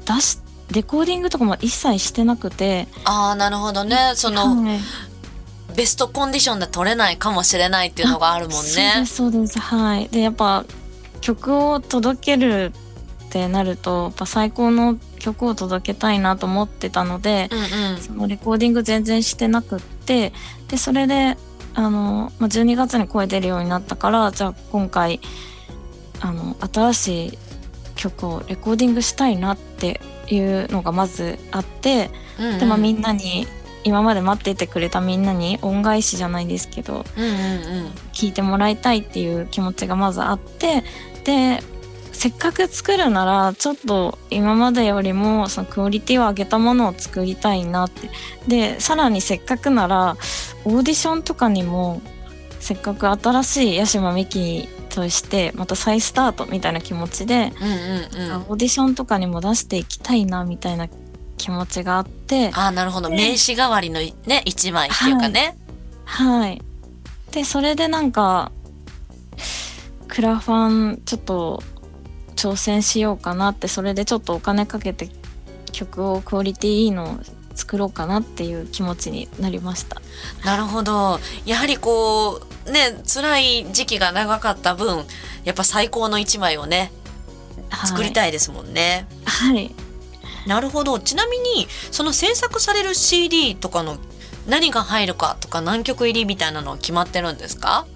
[0.04, 0.40] 出し
[0.72, 3.96] レコーディングとかも一切してなくてああなるほどね。
[4.16, 4.80] そのはい。
[5.76, 9.06] ベストコンディションで取れないかもしれないっていうのがあるもんそうねで。
[9.06, 9.60] すそうです。
[9.60, 10.08] はい。
[10.08, 10.64] でやっぱ
[11.20, 12.72] 曲を届ける
[13.36, 17.98] ってなるとやっぱ最高の曲を届けたいなと思ってたので、うんうん。
[17.98, 20.32] そのレコーディング全然してなくって
[20.68, 21.36] でそれで
[21.74, 25.20] あの、まあ、12月に声出るようになったからじゃあ今回
[26.20, 27.38] あの新しい
[27.94, 32.58] 曲をレコーディングしたいなっていうのがまずあってうんうん。
[32.58, 33.46] で、まあ、みんなに
[33.84, 37.86] 今まで待っていてくれたみんなに恩返しじゃないですけどうんうんうん。
[38.12, 40.82] 聞いてもらいたいっていう気持ちがまずあって
[41.24, 41.62] で
[42.16, 48.10] せっかく作るならちょっと今までよりもそのクオリティを上げたものを作りたいなって。
[48.48, 50.16] でさらにせっかくなら
[50.64, 52.00] オーディションとかにも
[52.58, 58.36] せっかく新しい八島美紀としてまた再スタートみたいな気持ちで、うんうんうん。
[58.36, 60.88] オーディションとかにも出していきたいなみたいな
[61.36, 62.50] 気持ちがあって。
[62.54, 63.10] ああなるほど。
[63.10, 65.56] で名刺代わりのね一枚っていうかね。
[66.06, 66.62] はい。
[67.32, 68.50] で、それでなんか、
[70.08, 71.62] クラファンちょっと
[72.36, 75.08] 挑戦しようかなって、それでちょっとお金かけて
[75.72, 77.18] 曲をクオリティいいのを
[77.54, 80.00] 作ろうかなっていう気持ちになりました。
[80.44, 85.04] なるほどやはりこうね辛い時期が長かった分
[85.44, 86.92] やっぱ最高の一枚をね
[87.86, 88.12] 作りい。
[88.12, 89.06] たいですもんね。
[89.24, 89.74] はい。
[90.46, 93.96] なるほどちなみにその制作される CD とかの
[94.46, 97.86] 何が入るかとか何曲入りみたいなのは決まってるんですか？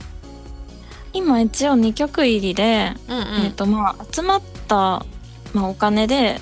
[1.13, 5.05] 今一応2曲入りで、うんうん、えっ、とまあ集まった、
[5.53, 6.41] まあ、お金で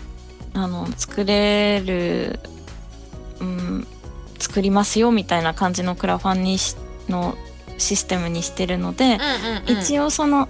[0.54, 2.40] あの作れる、
[3.40, 3.86] うん、
[4.38, 6.76] 作りますよみたいな感じのクラファンにし
[7.08, 7.36] の
[7.78, 10.48] システムにしてるので、うんうんうん、一応その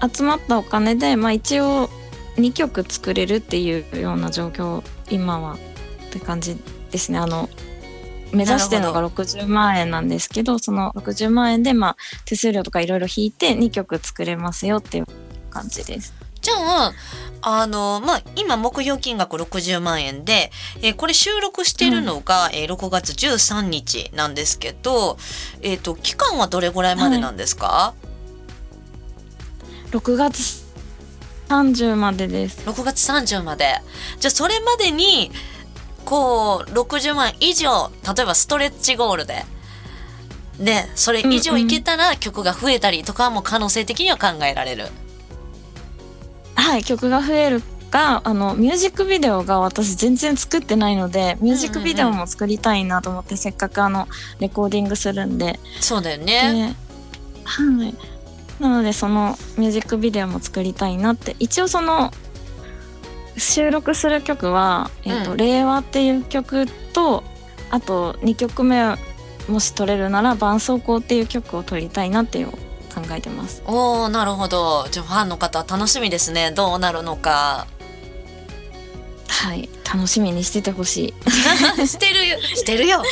[0.00, 1.88] 集まったお金で、まあ、一応
[2.36, 5.58] 2曲作れるっていうような状況今はっ
[6.10, 6.56] て感じ
[6.90, 7.18] ですね。
[7.18, 7.48] あの
[8.32, 15.06] 目指してるのが60万円なんですけどその60万円で、まあ、手数料とかいろいろ引いて2曲作れますよっていう
[15.50, 16.14] 感じです。
[16.42, 16.92] じゃあ、
[17.40, 20.50] あの、まあ、今目標金額60万円で、
[20.82, 25.16] えーこれ収録してるのが、えー6月13日なんですけど、
[25.60, 27.94] えっ、と、期間はどれぐらいまでなんですか、
[29.92, 30.64] 6月
[31.48, 32.68] 30までです。
[32.68, 33.66] 6月30まで。
[34.18, 35.30] じゃあ、それまでに、
[36.04, 39.44] こう、60万以上、例えばストレッチゴールで、
[40.58, 44.88] で、それ以上いけたら曲が増えたりとかも可能性的には考えられる。
[46.54, 54.08] はい曲が増えるかあのミュージックビデオが私全然作ってないのでミュージックビデオも作りたいなと思って、せっかくあの
[54.40, 56.76] レコーディングするんでそうだよでね。
[57.44, 57.94] はい
[58.60, 62.12] なのでそのミュージックビデオも作りたいなって一応その
[63.52, 67.22] 収録する曲は「えーとうん令和」っていう曲と
[67.70, 68.96] あと2曲目
[69.46, 73.62] もし取れるなら「絆創膏」っていう曲を取りたいなっていう考えてます。
[73.66, 74.86] おー、なるほど。
[74.90, 76.50] じゃあ、ファンの方楽しみですね。
[76.50, 77.66] どうなるのか。
[79.28, 81.14] はい楽しみにしててほし
[81.78, 81.84] い。
[81.86, 82.40] してるよ。
[82.40, 83.02] してるよ。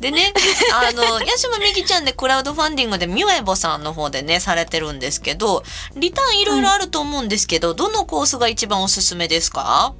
[0.00, 0.34] でね、
[0.72, 5.62] あの、ヤシマミキちゃんでクラウドファンディングでミュエボさんの方でね、されてるんですけど、
[5.96, 9.94] リターンいろいろあると思うんですけど、どのコースが一番おすすめですか？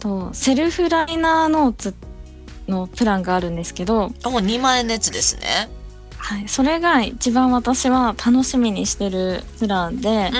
[0.00, 1.94] とセルフライナーノーツ
[2.66, 5.70] のプランがあるんですけど、もう2万円のやつですね。
[6.16, 10.30] はい、それが一番私は楽しみにしてるプランで、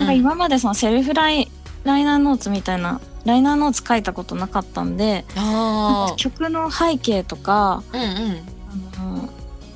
[0.00, 1.50] うんう今までそのセルフライ
[1.84, 7.96] ライナーノーツみたいなライナーノーツ書いたことなかったんであ曲の背景とか、あ。
[7.96, 8.60] うんうん。
[8.98, 9.28] あの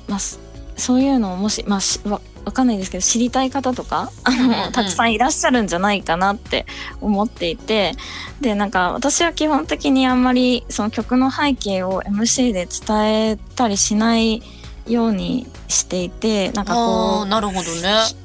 [0.07, 0.39] まあ、す
[0.77, 6.67] そういうのをもし、まあ、しわわかんないですけど知りたい方とかあのたくさんいらっしゃるんじゃないかなって
[7.01, 7.93] 思っていて
[8.39, 14.43] でなんか私は基本的にあんまりその曲の背景を MC で伝えたりしない
[14.87, 17.63] ようにしていてなんかこうなるほどね。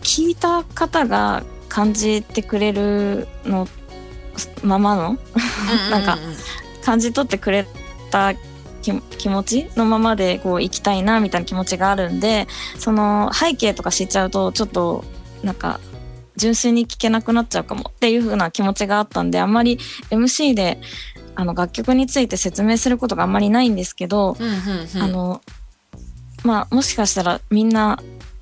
[0.03, 3.67] 聞いた方が感じてくれるの
[4.63, 5.19] ままの
[5.91, 6.19] なんか
[6.85, 7.67] 感じ取ってくれ
[8.11, 8.35] た
[8.83, 12.47] 気気持ちのままでこう生きたいなみたいな気持ちがあるんで
[12.79, 15.05] その背景とか知っちゃうとちょっと
[15.43, 15.81] なんか
[16.37, 19.79] 純粋に聴けなくなっちゃうかもっていう風な気持ちがあったんであんまり
[20.11, 20.81] MC で
[21.35, 24.37] あの楽曲について説明することがあんまりないんですけど。
[25.01, 25.41] あの
[26.43, 28.01] まあもしかしたらみんな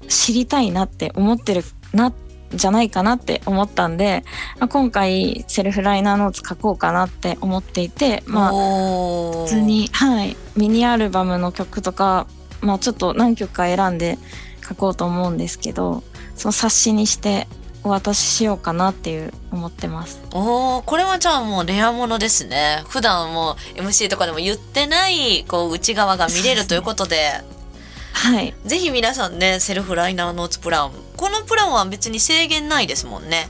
[0.08, 2.12] 知りたいなって思ってるな
[2.52, 4.24] じゃないかなって思ったんで、
[4.58, 12.26] まあ、今回セルフライナーノーツ書こうかなって思っていてまあ普通に、はい、ミニアルバムの曲とか、
[12.60, 14.18] まあ、ちょっと何曲か選んで
[14.66, 16.02] 書こうと思うんですけど
[16.34, 17.48] その冊子にして
[17.84, 20.20] お渡ししようかなっていう思ってます。
[20.32, 20.82] おー。
[20.84, 22.82] これはじゃあもうレアものですね。
[22.88, 27.32] 普段もう MC とかでも言ってないこう内側が見れるということで。
[28.12, 33.48] はい、ぜひ皆さんねセルフライナーノーツプランこのプランは別に制限ないですもんね、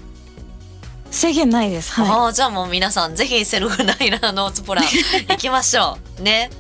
[1.11, 1.93] 制限ないです。
[1.93, 4.85] はああじゃあもう皆さんぜひセルフライナーノーツプラン
[5.29, 6.23] 行きましょう。
[6.23, 6.51] ね。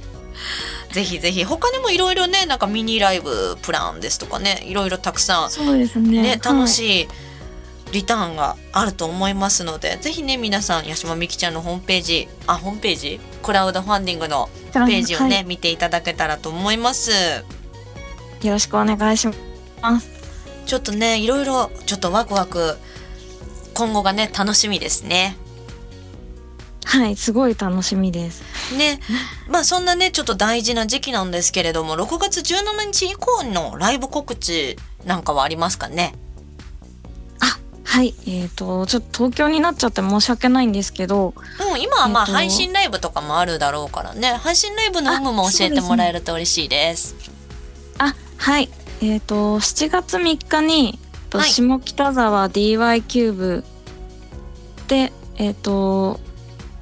[0.92, 1.44] ぜひぜひ。
[1.44, 5.48] 他にもいろいろねなんかミニライブプランですとかねいろいろたくさん。
[5.48, 6.22] い、そうですね。
[6.22, 6.68] ね、楽い。
[6.68, 7.08] しい
[7.92, 13.20] リターンがあると思いますので、ぜひね皆さん八島美希ちゃんのホームページあホームページ？
[13.42, 15.44] クラウドファンディングのページをね、はい。
[15.44, 17.10] 見ていただけたらと思います。
[18.42, 19.26] よろしくお願いし
[19.80, 20.17] ます。
[20.68, 22.76] ちょっとねいろいろちょっとワクワク
[23.72, 25.36] 今後がね楽しみですね。
[26.84, 28.42] はい、すごい楽しみです。
[28.76, 29.00] ね。
[29.48, 36.12] まあそんなねちょっと大事な時期なんですけれども6月17日以降のライブ告知なんかはありますかね？
[37.40, 41.32] あ、はい、えっ、と、ちょっと東京になっちゃって申し訳ないんですけど、
[41.74, 44.32] うん、今はまあえっと配信ライブとかもあるだろうからね。
[44.34, 47.14] 配信ライブの有無も教えてもらえると嬉しいです。
[47.96, 48.68] あ、はい、
[49.00, 50.98] えっ、と、7月3日に、
[51.30, 53.64] とはい下北沢 DY キューブ
[54.88, 56.20] で、えっ、と、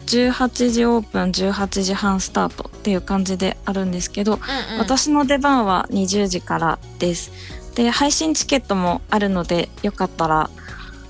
[0.06, 4.40] 18時オープン、18時半スタートっていう感じであるんですけど、うん
[4.74, 7.32] うん私の出番は20時からです。
[7.74, 10.50] で、配信チケットもあるので、よかったら、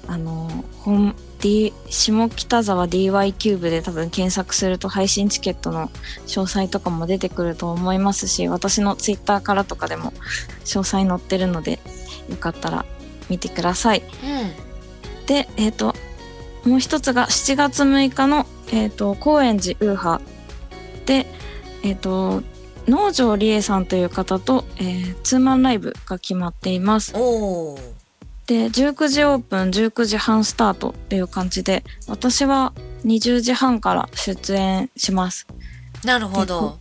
[0.08, 5.88] あの、本 D 下北沢 DY キューブで多分検索すると配信チケットの
[6.26, 10.12] 詳細とかも出てくると思いますし、私のツイッターからとかでも
[10.64, 11.78] 詳細載ってるので、
[12.30, 12.84] よかったら
[13.28, 14.02] 見てください。
[14.02, 14.66] うん
[15.26, 15.94] で、えっ、と、
[16.64, 20.20] もう一つが7月6日の、えっ、と、高円寺ウーハ
[21.04, 21.26] で、
[21.82, 22.42] えっ、と
[22.88, 27.12] 農場理恵さんという方と、えーツーマンライブが決まっています。
[27.16, 27.78] おお
[28.46, 32.72] で19時オープン19時半スタートっていう感じで私は
[33.04, 35.46] 20時半から出演します。
[36.04, 36.78] なるほど。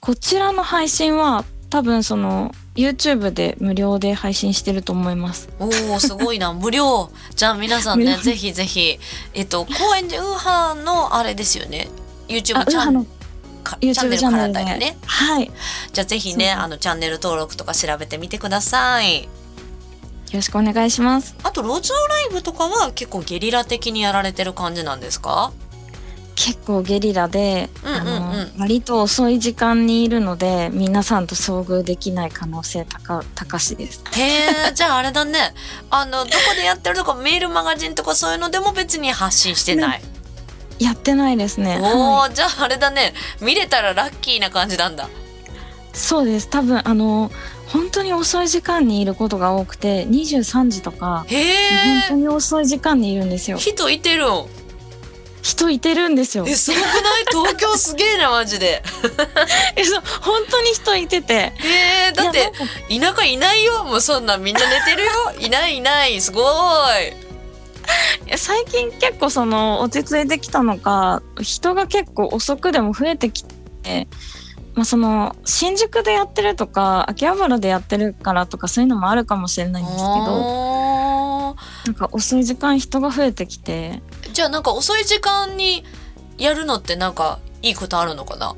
[0.00, 5.48] こちらの配信は多分その YouTube で無料で配信してると思います。
[5.58, 6.52] おおすごいな。
[6.54, 7.10] 無料。
[7.34, 8.98] じゃあ皆さんねぜひぜひ
[9.34, 11.88] えっと公園でウーハーのあれですよね。
[12.28, 13.06] YouTube あ、チャンウーハの
[13.64, 14.96] かチャン YouTube ネルチャンネルで、からだよね。
[15.04, 15.46] はい。
[15.46, 15.52] よ
[15.92, 19.28] じゃあぜひねあのチャンネル登録とか調べてみてください
[20.32, 21.34] ろしくお願いします。
[21.42, 25.52] あと路上ライブとかは結構ゲリラ的にやられてる感じなんですか？
[26.34, 34.02] 結構ゲリラで、うんうんうんあの割と遅い時間にいるので皆さんと遭遇できない可能性高高しです。
[34.12, 35.38] へえじゃああれだね
[35.90, 40.02] あのどこでやってるとかメールマガジンとかそういうのでも別に発信してない、
[40.78, 41.80] やってないですね。
[41.82, 45.08] おお、はいじゃああれだね見れたらラッキーな感じなんだ
[45.92, 46.48] そうです。
[46.48, 47.30] 多分あの
[47.72, 51.44] 本当に遅い時間にいることが多くて23時とかへ
[51.84, 53.58] 本当えに遅い時間にいるんですよ。
[53.58, 54.46] 人いてるん？
[55.42, 56.44] 人いてるんですよ。
[56.48, 56.86] えすごくな
[57.20, 57.24] い？
[57.30, 58.82] 東京すげえなマジで。
[59.76, 61.34] えそう本当に人いてて。
[61.34, 61.52] へ
[62.10, 62.52] えだって
[63.00, 63.84] 田舎いないよ。
[63.84, 65.10] もうそんなんみんな寝てるよ。
[65.40, 66.20] いないいない。
[66.20, 66.44] すごい。
[68.26, 74.08] いや最近結構その落ち着いてきたのか人が結構遅くでも増えてきて、
[74.78, 81.54] まあ、その新宿でやってるとか秋葉原でやってるからとかそういうのもあるかもしれないんですけどあ
[81.86, 85.82] なんか遅い時間人が増えてきてーじゃあなんか遅い時間に
[86.36, 88.54] やるのってなんかいいことあるのかな？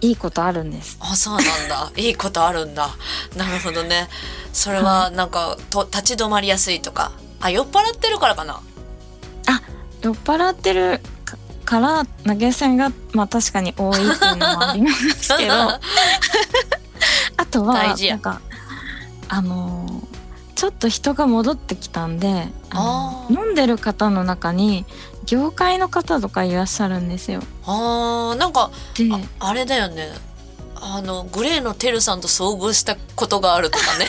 [0.00, 0.98] いいことあるんです。
[1.00, 1.90] あそうなんだ。
[2.00, 2.90] いいことあるんだ。
[3.36, 4.08] なるほどね。
[4.52, 7.10] それはなんかと立ち止まりやすいとか。
[7.40, 8.60] あ酔っ払ってるからかな？
[10.00, 11.00] 酔っ払ってる
[11.64, 15.54] かから投げ銭がまあ確かに多いっていうのもありますけど。
[17.36, 18.12] あとは大事や。
[18.14, 18.40] なんか
[19.28, 20.14] あのー
[20.54, 22.46] ちょっと人が戻ってきたんで
[23.28, 24.86] 飲んでる方の中に
[25.26, 27.40] 業界の方とかいらっしゃるんですよ。
[27.66, 29.08] あーなんかで
[29.40, 30.12] ああれだよね。
[30.76, 34.06] あのグレーのテルさんと遭遇したことがあるとかね。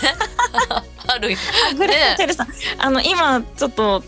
[1.07, 1.37] あるよ
[1.77, 2.47] グレーねテルさん、
[2.79, 4.03] あの今ちょっと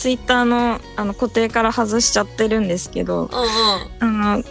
[0.00, 3.28] ツイッターのあの固定から外しちゃってるんですけど
[4.00, 4.24] うんうん。
[4.24, 4.44] あの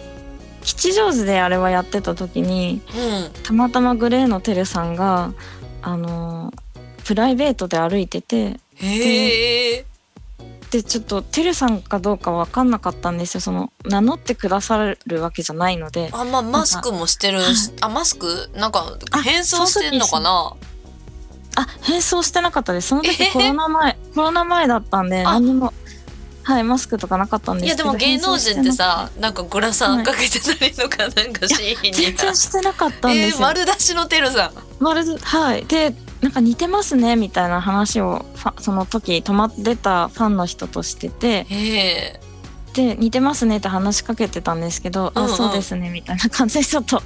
[0.61, 3.43] 吉祥寺であれはやってた時にうん。
[3.43, 5.33] たまたまグレーのテルさんが
[5.81, 6.53] あの
[7.03, 9.85] プライベートで歩いててへえ
[10.69, 13.41] でちょっとテルさんかどうか分かんなかったんですよ。
[13.41, 17.47] その名乗ってくださるわけじゃないのであまあマスクもしてるはい。
[17.81, 18.51] あマスク？
[18.53, 20.53] なんかあ変装してんのかな？
[21.55, 22.89] あ変装してなかったです。
[22.89, 25.33] そのえ時コロナ前コロナ前だったんであ。
[25.33, 25.73] 何にも
[26.43, 34.83] はいマスクとかなかったんですけどいやでも芸能人ってさなんかグラサンかけてたりとかなんかし変装全にさ然してなかったんでえー、すよ、丸出しのテルさん。
[34.83, 35.65] まるではい。
[35.65, 38.25] でなんか似てますねみたいな話を
[38.59, 41.45] その時泊まってたファンの人としてて。
[41.49, 42.19] へえ
[42.73, 45.31] で似てますねって話しかけてたんですけど、うんうん。
[45.31, 47.01] あそうですねみたいな感じでちょっと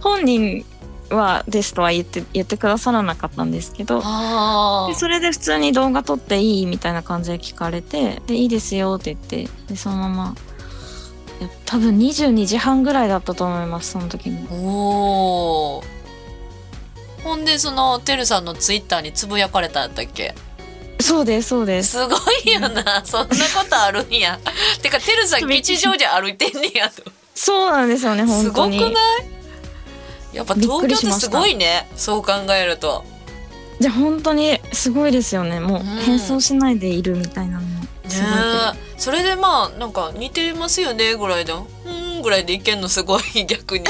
[0.00, 0.64] 本人
[1.10, 10.34] はですとは言って言ってくださらなかったんですけどあでそれで普通に動画撮っていいみたいな感じで聞かれてでいいですよって言ってでそのまま
[11.66, 14.46] 多分22時半ぐらいだったと思いますその時も。
[14.50, 17.22] あおー。
[17.22, 20.34] ほんでそのてるさんのツイッターにつぶやかれたんやったっけ？
[20.98, 21.98] そうですそうです。
[21.98, 23.04] すごいよな。
[23.04, 24.38] そんなことあるんや。
[24.80, 27.02] てかてるさん吉祥寺歩いてんねやと。
[27.34, 28.78] そうなんですよねす本当に。
[28.78, 29.35] ごくない？
[30.36, 33.04] やっぱ東京ってすごいねそう考えると。
[33.80, 35.60] じゃあ本当にすごいですよね。
[35.60, 35.84] もううん。
[35.84, 37.84] 変装しないでいるみたいなのも。
[38.08, 38.36] すごいね
[38.74, 43.84] えそれでまあなんか似てますよねぐらいでうーんぐらいでいけんのすごい 逆に。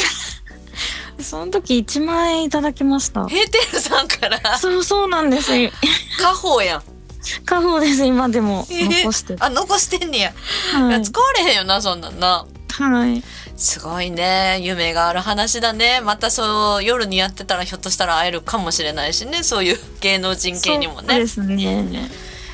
[1.20, 3.26] その時1万円いただきました。
[3.28, 4.59] ヘーテルさんから。
[4.59, 5.55] そうそうなんです。
[5.57, 5.70] よ家
[6.18, 6.82] 宝やん。
[6.82, 8.66] 家宝です今でも。
[8.70, 10.32] えー残して、あ残してんねや、
[10.72, 11.03] はい。
[11.03, 12.47] 使われへんよなそんなんな。
[12.70, 13.22] はい
[13.57, 14.59] すごいね。
[14.61, 16.00] 夢がある話だね。
[16.02, 19.42] またそう夜にやってたらひょっとしたら会えるかもしれないしね。
[19.42, 21.09] そういう芸能人系にもね。
[21.09, 22.11] そうですね。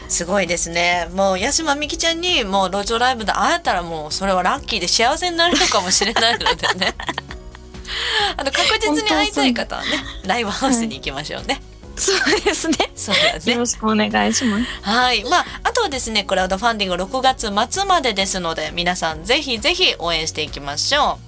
[0.08, 1.08] すごいですね。
[1.14, 6.46] もう八島美紀ちゃんにもう路上ライブで会えたらもうそれはラッキーで幸せになれるかもしれないので
[6.78, 6.94] ね。
[8.36, 9.88] あの確実に会いたい方はね
[10.24, 11.60] ライブハウスに行きましょうね、
[11.96, 15.24] そうですねそうだねよろしくお願いしますはい。
[15.24, 21.18] まあ、あとはですね、クラウドファンディング6月末までですので、皆さんぜひぜひ応援していきましょ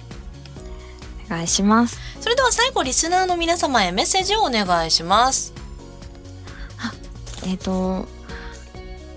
[1.27, 2.23] お願いしますう。
[2.23, 5.53] それでは最後、リスナーの皆様へメッセージをお願いします。
[7.47, 8.07] えっ、と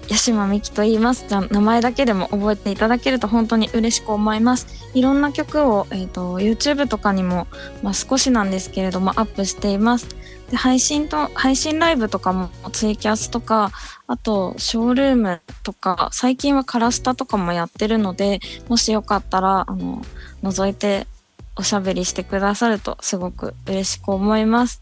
[0.08, 7.46] 八島美希と言いますじゃあ名前だけでも覚えていただけると本当に嬉しく思いますいろんな曲を、えーと、YouTube とかにも、
[7.82, 10.08] まあ、少しなんですけれどもアップしています。
[10.50, 13.70] で配信と配信ライブとかもツイキャスとか
[14.06, 20.02] あとショールームとか最近はカラスタとかもやってるのでもしよかったらあの
[20.42, 21.06] 覗いて
[21.54, 24.80] おしゃべりしてくださるとすごく嬉しく思います。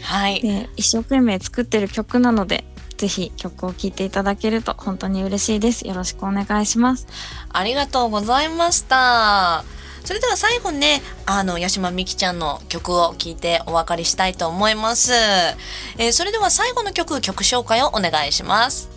[0.00, 2.64] はい、で一生懸命作ってる曲なので
[2.96, 5.86] ぜひ曲を聴いていただけると本当に嬉しいです。
[5.86, 7.06] よろしくお願いします。
[7.48, 9.64] ありがとうございました。
[10.04, 15.12] それでは最後にね、あの、八島美希ちゃんの曲を聴いてお別れしたいと思います。
[15.14, 18.94] えー、それでは最後の曲、曲紹介をお願いします。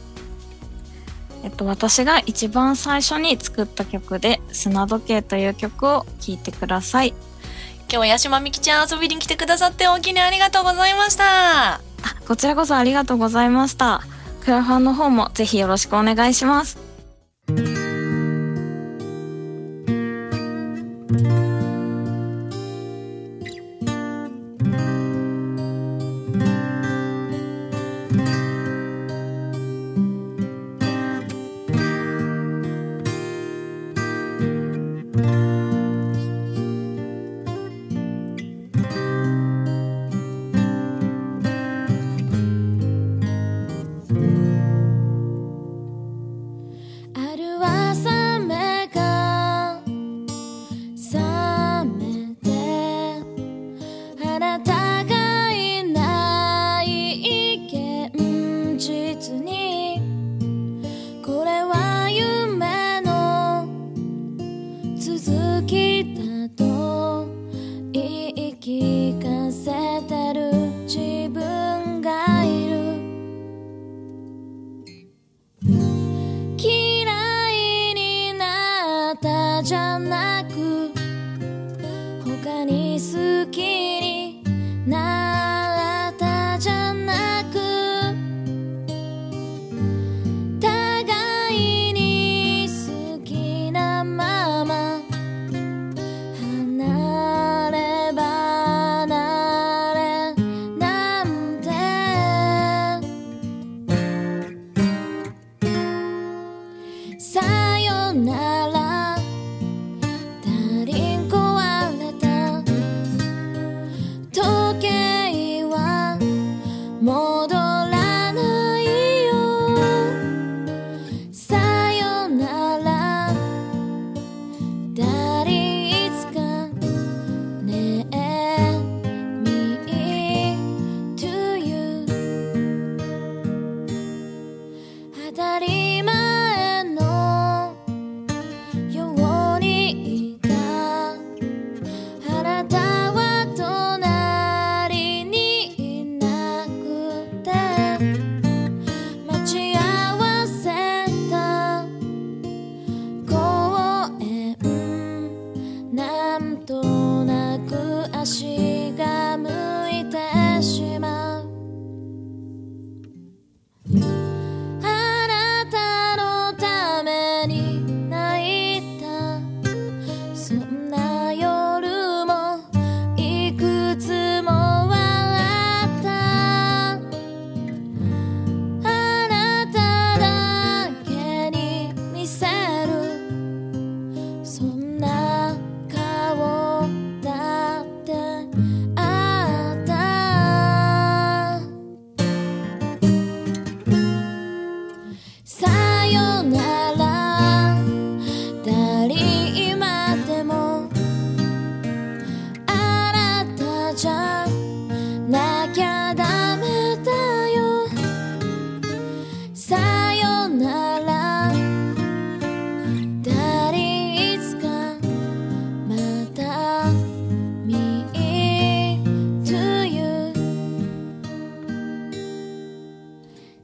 [1.43, 7.13] えっと、私が一番最初に作った曲で「砂時計」という曲を聴いてください
[7.89, 11.86] 今日は八島美希ちゃん遊びに来てくださって大きにありがとうございました
[12.27, 14.01] こちらこそありがとうございました。
[14.41, 16.86] クラファンの方もぜひよろしくお願いします。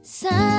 [0.04, 0.53] Sun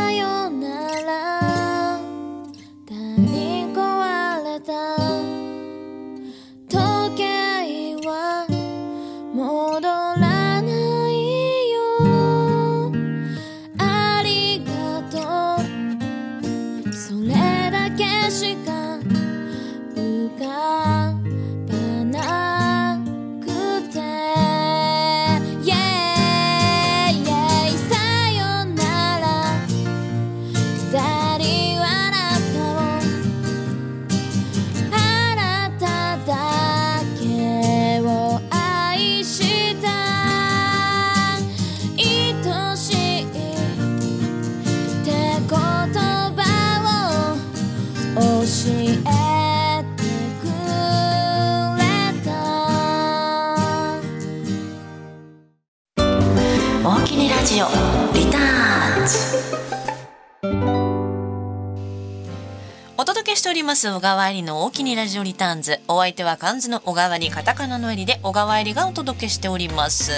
[63.76, 63.89] ます。
[63.89, 65.82] 小川入りの大きにラジオリターンズ。
[65.89, 70.13] お相手は漢字の小川にカタカナの襟で小川入りがお届けしております。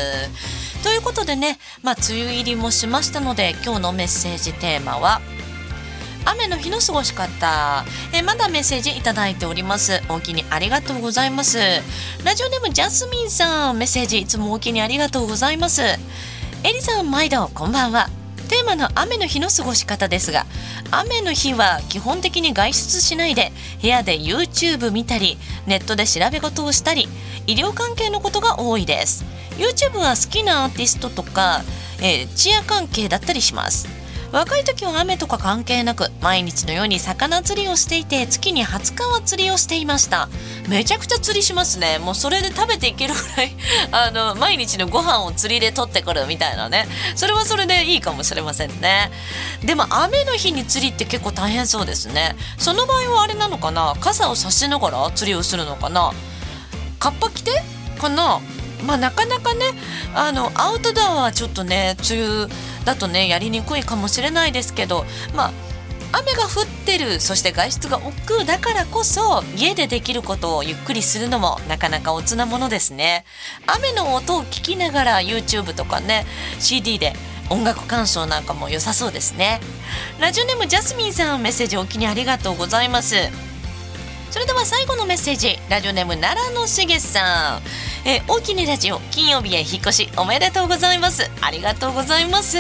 [0.84, 5.22] ということでねまあ梅雨入りもしましたので今日のメッセージテーマは
[6.26, 7.84] 雨の日の過ごし方。
[8.14, 10.04] えまだメッセージいただいております。
[10.08, 11.58] おおきにありがとうございます。
[12.24, 13.78] ラジオネームジャスミンさん。
[13.78, 15.82] メッセージいつもおおきにありがとうございます。
[15.82, 15.98] エ
[16.64, 18.17] リさん毎度こんばんは。
[18.48, 20.46] テーマの雨の日の過ごし方ですが
[20.92, 27.08] 雨の日は基本的に外出しないで部屋で YouTube 見たりネットで調べ事をしたり
[27.48, 29.26] 医療関係のことが多いです。
[29.58, 31.62] YouTube は好きなアーティストとか、
[32.00, 33.88] えーチア関係だったりします。
[34.32, 40.28] 若い時は雨とか関係なく毎日のように魚釣りをしていて月に20日は釣りをしていました。
[40.68, 41.98] めちゃくちゃ釣りしますね。
[42.00, 43.56] もうそれで食べていけるぐらい
[43.92, 46.88] あの毎日のご飯を釣りで取ってくるみたいなね。
[47.16, 49.12] それはそれでいいかもしれませんね。
[49.64, 52.36] でも雨の日に釣りって結構大変そうですね。
[52.58, 53.96] その場合はあれなのかな？
[54.02, 56.12] 傘を差しながら釣りをするのかな？
[57.00, 57.64] カッパ着て
[58.00, 58.42] かな？
[58.84, 59.66] まあなかなかね
[60.14, 62.48] あのアウトドアはちょっとね梅雨
[62.86, 65.04] だとねやりにくいかもしれないですけど
[65.34, 65.52] まあ
[66.12, 73.26] 雨が降ってるそして外出が億劫だからこそ家でできることをゆっくりするのもなかなかおつなものですね。
[73.66, 76.26] 雨の音を聞きながら YouTube とかね
[76.60, 77.14] CD で
[77.50, 79.60] 音楽鑑賞なんかも良さそうですね。
[80.20, 83.16] ラジオネームジャスミンさんメッセージお気にありがとうございます。
[84.32, 87.60] それでは最後のメッセージラジオネーム奈良のしげさ
[88.06, 91.30] ん、え、大きにラジオ金曜日へ引っ越しおめでとうございます。
[91.42, 92.58] ありがとうございます。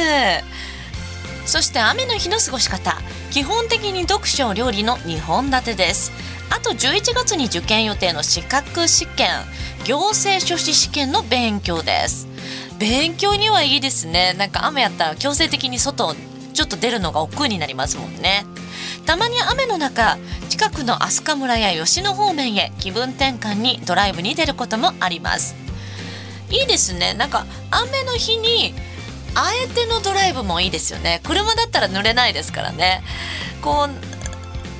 [1.47, 2.97] そして雨の日の過ごし方。
[3.31, 6.11] 基本的に読書料理の2本立てです。
[6.49, 9.29] あと11月に受験予定の資格試験。
[9.85, 12.27] 行政書士試験の勉強です。
[12.77, 14.35] 勉強にはいいですね。
[14.37, 16.15] なんか雨やったら強制的に外
[16.53, 18.45] ちょっと出るのが億劫になりますもんね。
[19.05, 20.17] たまに雨の中
[20.49, 25.55] 近くの飛鳥村や吉野方面へ気分転換にドライブに出ることもあります。
[26.49, 27.13] いいですね。
[27.13, 28.73] なんか雨の日に
[29.39, 31.21] あえてのドライブもいいですよね。
[31.23, 33.03] 車だったら濡れないですからね。
[33.61, 34.16] こう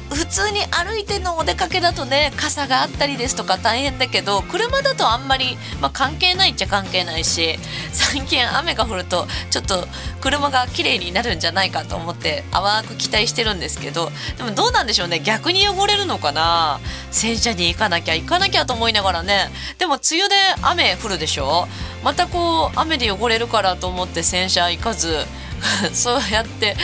[0.09, 7.57] 普通に歩いてのお出かけだとね傘があったりですとか大変だけど車だとあんまり、まあ、関係ないっちゃ関係ないし
[7.91, 9.85] 最近雨が降るとちょっと
[10.21, 16.79] 車が綺麗になるんじゃないかと思って淡く期待してるんですけどでもどうなんでしょうね逆に汚れるのかな
[17.11, 21.67] 洗車に行かなきゃ行かなきゃと思いながらねでも梅雨で雨降るでしょ？
[22.03, 25.25] またこう雨で汚れるからと思って洗車行かず
[25.93, 26.75] そうやって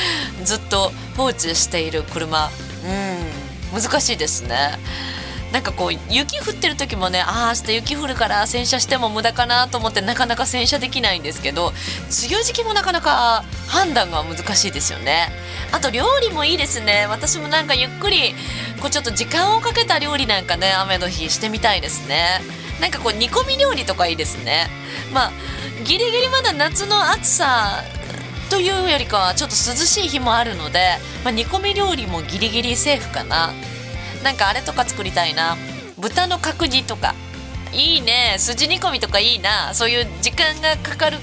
[0.44, 2.50] ずっと放置している車。
[2.84, 3.82] うん。
[3.82, 4.78] 難しいですね。
[5.52, 15.30] なんかこう雪降ってる時もねああ明日雪降るから洗車しても無駄かなと思ってなかなか洗車できないんですけど梅雨時期もなかなか判断が難しいですよね。
[15.72, 17.06] あと料理もいいですね。
[17.08, 18.34] 私もなんかゆっくり
[18.82, 22.42] こうちょっと時間をかけた料理なんかね雨の日してみたいですね。
[22.82, 24.68] なんかこう煮込み料理とかいいですね。
[25.14, 25.32] まあ
[25.84, 27.84] ギリギリまだ夏の暑さ
[28.54, 33.52] というよりかはちょっと涼しい日もあるので、まあ、煮込み料理もギリギリセーフかな。
[34.24, 35.58] なんかあれとか作りたいな。
[35.98, 37.16] 豚の角煮とか。
[37.74, 38.36] いいね。
[38.38, 39.74] 筋煮込みとかいいな。
[39.74, 41.18] そういう時間がかかる。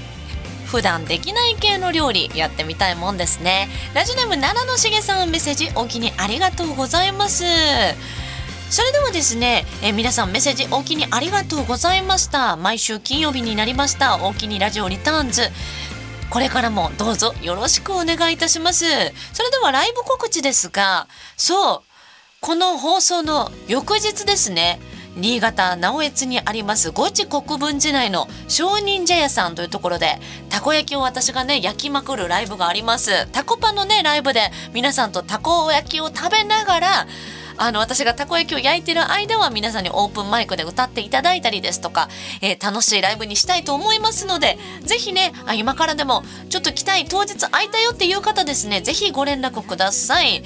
[0.65, 3.69] 普段できない系の料理やってみたいもんですね。
[3.93, 7.45] ラジオネーム奈良のしげさんメッセージお気にありがとうございます。
[8.69, 12.57] それではですね、え皆さんメッセージお気にありがとうございました。
[12.57, 14.21] 毎週金曜日になりました。
[14.25, 15.43] お気にラジオリターンズ。
[16.31, 18.85] これからもどうぞよろしくお願いいたします。
[19.33, 21.81] それではライブ告知ですがそう
[22.39, 24.79] この放送の翌日ですね。
[25.17, 33.27] 新潟直江津にあります五地国分寺内の商人茶屋さんというところでたこ焼きを私がね焼きまくるライブがあります。
[33.33, 37.07] タコパのねライブで皆さんとたこ焼きを食べながら
[37.57, 42.09] あの私がたこ焼きを焼いてる間は皆さんにオープンマイクで歌っていただいたりですとか、
[42.41, 50.43] えー楽しいライブにしたいと思いますのでぜひねあ今からでもちょっと来たい当日空いたよっていう方ですねぜひご連絡ください。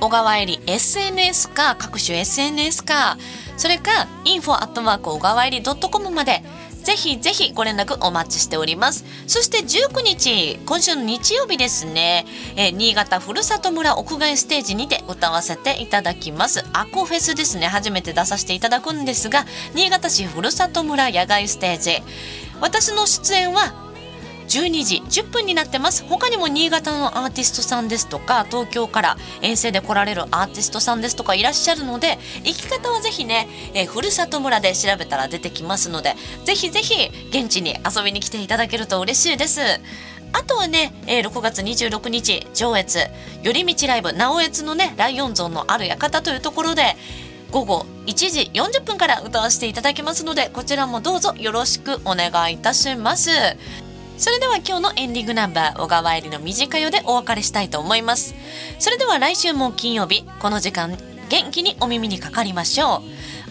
[0.00, 3.16] 小川えり SNS か各種 SNS か
[3.56, 6.42] それか info アットマーク小川えり .com まで
[6.84, 9.04] ぜひぜひご連絡お待ちしております。
[9.26, 12.26] そして19日今週の日曜日ですね、
[12.56, 16.64] えー新潟ふるさと村屋外ステージにて歌わせていただきます。
[16.72, 17.66] アコフェスですね。
[17.66, 22.02] 初めて出させていただくんですが新潟市ふるさと村野外ステージ。
[22.60, 23.83] 私の出演は
[24.54, 26.04] 12時10分になってます。
[26.08, 39.60] 他にも新潟のアーティストさんですとか東京から遠征で来られるアーティストさんですとかいらっしゃるので行き方はぜひね、えーふるさと村で調べたら出てきますのでぜひぜひ現地に遊びに来ていただけると嬉しいです。
[40.32, 42.98] あとはね、えー6月26日上越
[43.42, 46.96] 寄り道ライブ直越のねライオン像のある館というところで
[47.50, 53.30] 午後1時40分から歌わせていただきますのでこちらもどうぞよろしくお願いいたします。
[54.16, 58.34] それでは今日のエンディングナンバー小川入りの短よでお別れしたいと思います。
[58.78, 60.96] それでは来週も金曜日この時間
[61.28, 63.02] 元気にお耳にかかりましょう。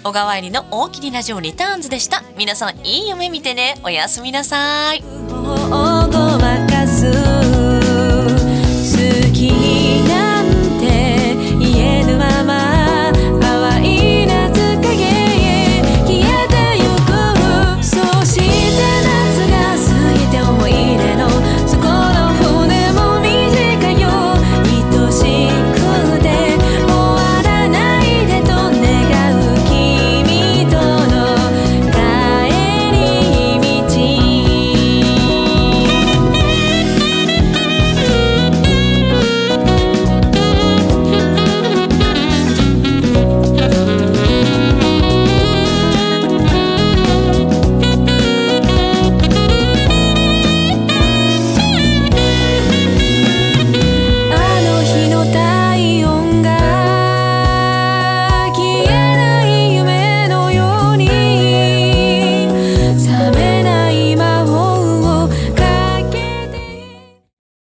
[0.03, 2.23] 小川入りの大きにラジオリターンズでした。
[2.37, 3.79] 皆さんいい夢見てね。
[3.83, 5.03] おやすみなさい「